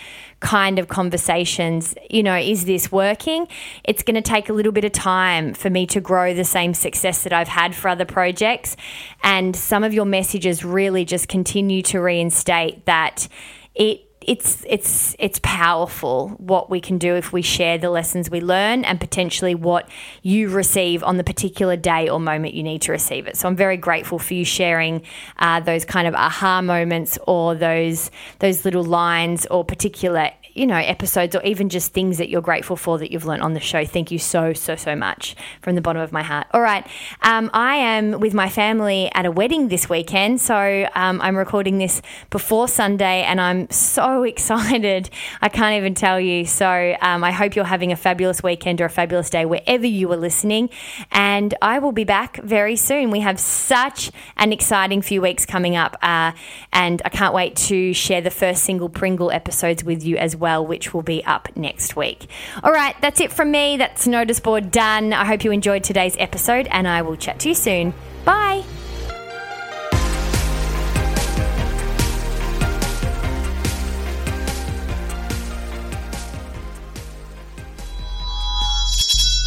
kind 0.42 0.80
of 0.80 0.88
conversations. 0.88 1.94
You 2.10 2.24
know, 2.24 2.36
is 2.36 2.66
this 2.66 2.92
working? 2.92 3.48
It's 3.84 4.02
going 4.02 4.16
to 4.16 4.24
take 4.24 4.50
a 4.50 4.54
little 4.54 4.72
bit 4.72 4.84
of 4.84 4.92
time 4.92 5.54
for 5.54 5.70
me 5.70 5.86
to 5.86 6.02
grow 6.02 6.34
the 6.34 6.44
same 6.44 6.74
success 6.74 7.24
that 7.26 7.32
I've 7.32 7.48
had 7.48 7.76
for 7.76 7.90
other 7.90 8.06
projects. 8.06 8.76
And 9.22 9.56
some 9.56 9.84
of 9.84 9.94
your 9.94 10.06
messages 10.06 10.66
really 10.66 11.06
just 11.06 11.28
continue 11.28 11.84
to 11.84 12.02
reinstate 12.02 12.88
that 12.88 13.28
it 13.76 14.11
it's 14.28 14.64
it's 14.68 15.16
it's 15.18 15.40
powerful 15.42 16.30
what 16.38 16.70
we 16.70 16.80
can 16.80 16.98
do 16.98 17.16
if 17.16 17.34
we 17.34 17.42
share 17.42 17.78
the 17.78 17.90
lessons 17.90 18.30
we 18.30 18.40
learn 18.40 18.84
and 18.86 19.00
potentially 19.00 19.56
what 19.56 19.90
you 20.22 20.50
receive 20.50 21.04
on 21.04 21.18
the 21.18 21.24
particular 21.24 21.76
day 21.76 22.08
or 22.08 22.20
moment 22.20 22.54
you 22.54 22.64
need 22.64 22.82
to 22.84 22.92
receive 22.92 23.28
it. 23.28 23.36
So 23.36 23.48
I'm 23.48 23.56
very 23.56 23.78
grateful 23.78 24.20
for 24.20 24.34
you 24.34 24.46
sharing 24.46 25.02
uh, 25.40 25.60
those 25.62 25.86
kind 25.86 26.08
of 26.08 26.14
aha 26.14 26.62
moments 26.62 27.18
or 27.28 27.56
those 27.56 28.12
those 28.40 28.64
little 28.64 28.84
lines 28.84 29.46
or 29.48 29.66
particular 29.66 30.30
you 30.54 30.68
know, 30.68 30.76
episodes 30.76 31.36
or 31.36 31.42
even 31.44 31.70
just 31.70 31.94
things 31.94 32.18
that 32.18 32.30
you're 32.30 32.42
grateful 32.42 32.76
for 32.76 32.98
that 32.98 33.12
you've 33.12 33.26
learned 33.26 33.42
on 33.42 33.54
the 33.54 33.60
show. 33.60 33.86
Thank 33.86 34.12
you 34.12 34.20
so, 34.20 34.54
so, 34.54 34.76
so 34.76 34.96
much 34.96 35.36
from 35.62 35.76
the 35.76 35.82
bottom 35.82 36.02
of 36.02 36.12
my 36.12 36.24
heart. 36.24 36.48
All 36.52 36.62
right. 36.62 36.86
Um, 37.22 37.50
I 37.54 37.76
am 37.76 38.20
with 38.20 38.34
my 38.34 38.50
family 38.50 39.10
at 39.14 39.26
a 39.26 39.32
wedding 39.32 39.70
this 39.70 39.90
weekend. 39.90 40.42
So 40.42 40.88
um, 40.94 41.22
I'm 41.22 41.38
recording 41.38 41.78
this 41.78 42.02
before 42.30 42.68
Sunday 42.68 43.24
and 43.24 43.40
I'm 43.40 43.70
so 43.70 44.24
excited. 44.32 45.10
I 45.42 45.50
can't 45.50 45.78
even 45.78 45.96
tell 45.96 46.20
you. 46.20 46.46
So 46.46 46.96
um, 47.02 47.24
I 47.24 47.32
hope 47.32 47.56
you're 47.56 47.66
having 47.66 47.92
a 47.92 47.96
fabulous 47.96 48.44
weekend 48.44 48.82
or 48.82 48.86
a 48.86 48.90
fabulous 48.90 49.30
day 49.30 49.46
wherever 49.46 49.86
you 49.86 50.12
are 50.12 50.18
listening. 50.18 50.70
And 51.12 51.54
I 51.62 51.80
will 51.80 51.92
be 51.94 52.04
back 52.04 52.38
very 52.38 52.76
soon. 52.76 53.10
We 53.10 53.22
have 53.22 53.40
such 53.40 54.12
an 54.38 54.52
exciting 54.52 55.02
few 55.02 55.22
weeks 55.22 55.46
coming 55.46 55.76
up. 55.76 55.96
Uh, 56.02 56.34
and 56.74 57.02
I 57.06 57.10
can't 57.10 57.34
wait 57.34 57.56
to 57.68 57.94
share 57.94 58.22
the 58.22 58.30
first 58.30 58.64
single 58.64 58.90
Pringle 58.90 59.32
episodes 59.32 59.84
with 59.84 60.04
you 60.04 60.18
as 60.18 60.36
well, 60.42 60.66
which 60.66 60.94
will 60.94 61.04
be 61.04 61.24
up 61.24 61.56
next 61.56 61.96
week. 61.96 62.28
All 62.64 62.74
right, 62.74 62.96
that's 63.00 63.22
it 63.22 63.32
from 63.32 63.52
me. 63.52 63.78
That's 63.78 64.08
notice 64.08 64.42
board 64.42 64.72
done. 64.72 65.14
I 65.14 65.24
hope 65.24 65.46
you 65.46 65.52
enjoyed 65.52 65.86
today's 65.86 66.18
episode, 66.20 66.68
and 66.72 66.88
I 66.88 67.02
will 67.02 67.16
chat 67.16 67.40
to 67.40 67.50
you 67.50 67.56
soon. 67.56 67.94
Bye. 68.26 68.66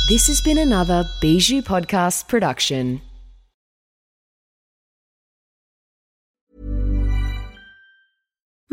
This 0.07 0.27
has 0.27 0.43
been 0.43 0.59
another 0.59 1.09
Bijou 1.23 1.63
Podcast 1.63 2.29
production. 2.29 3.01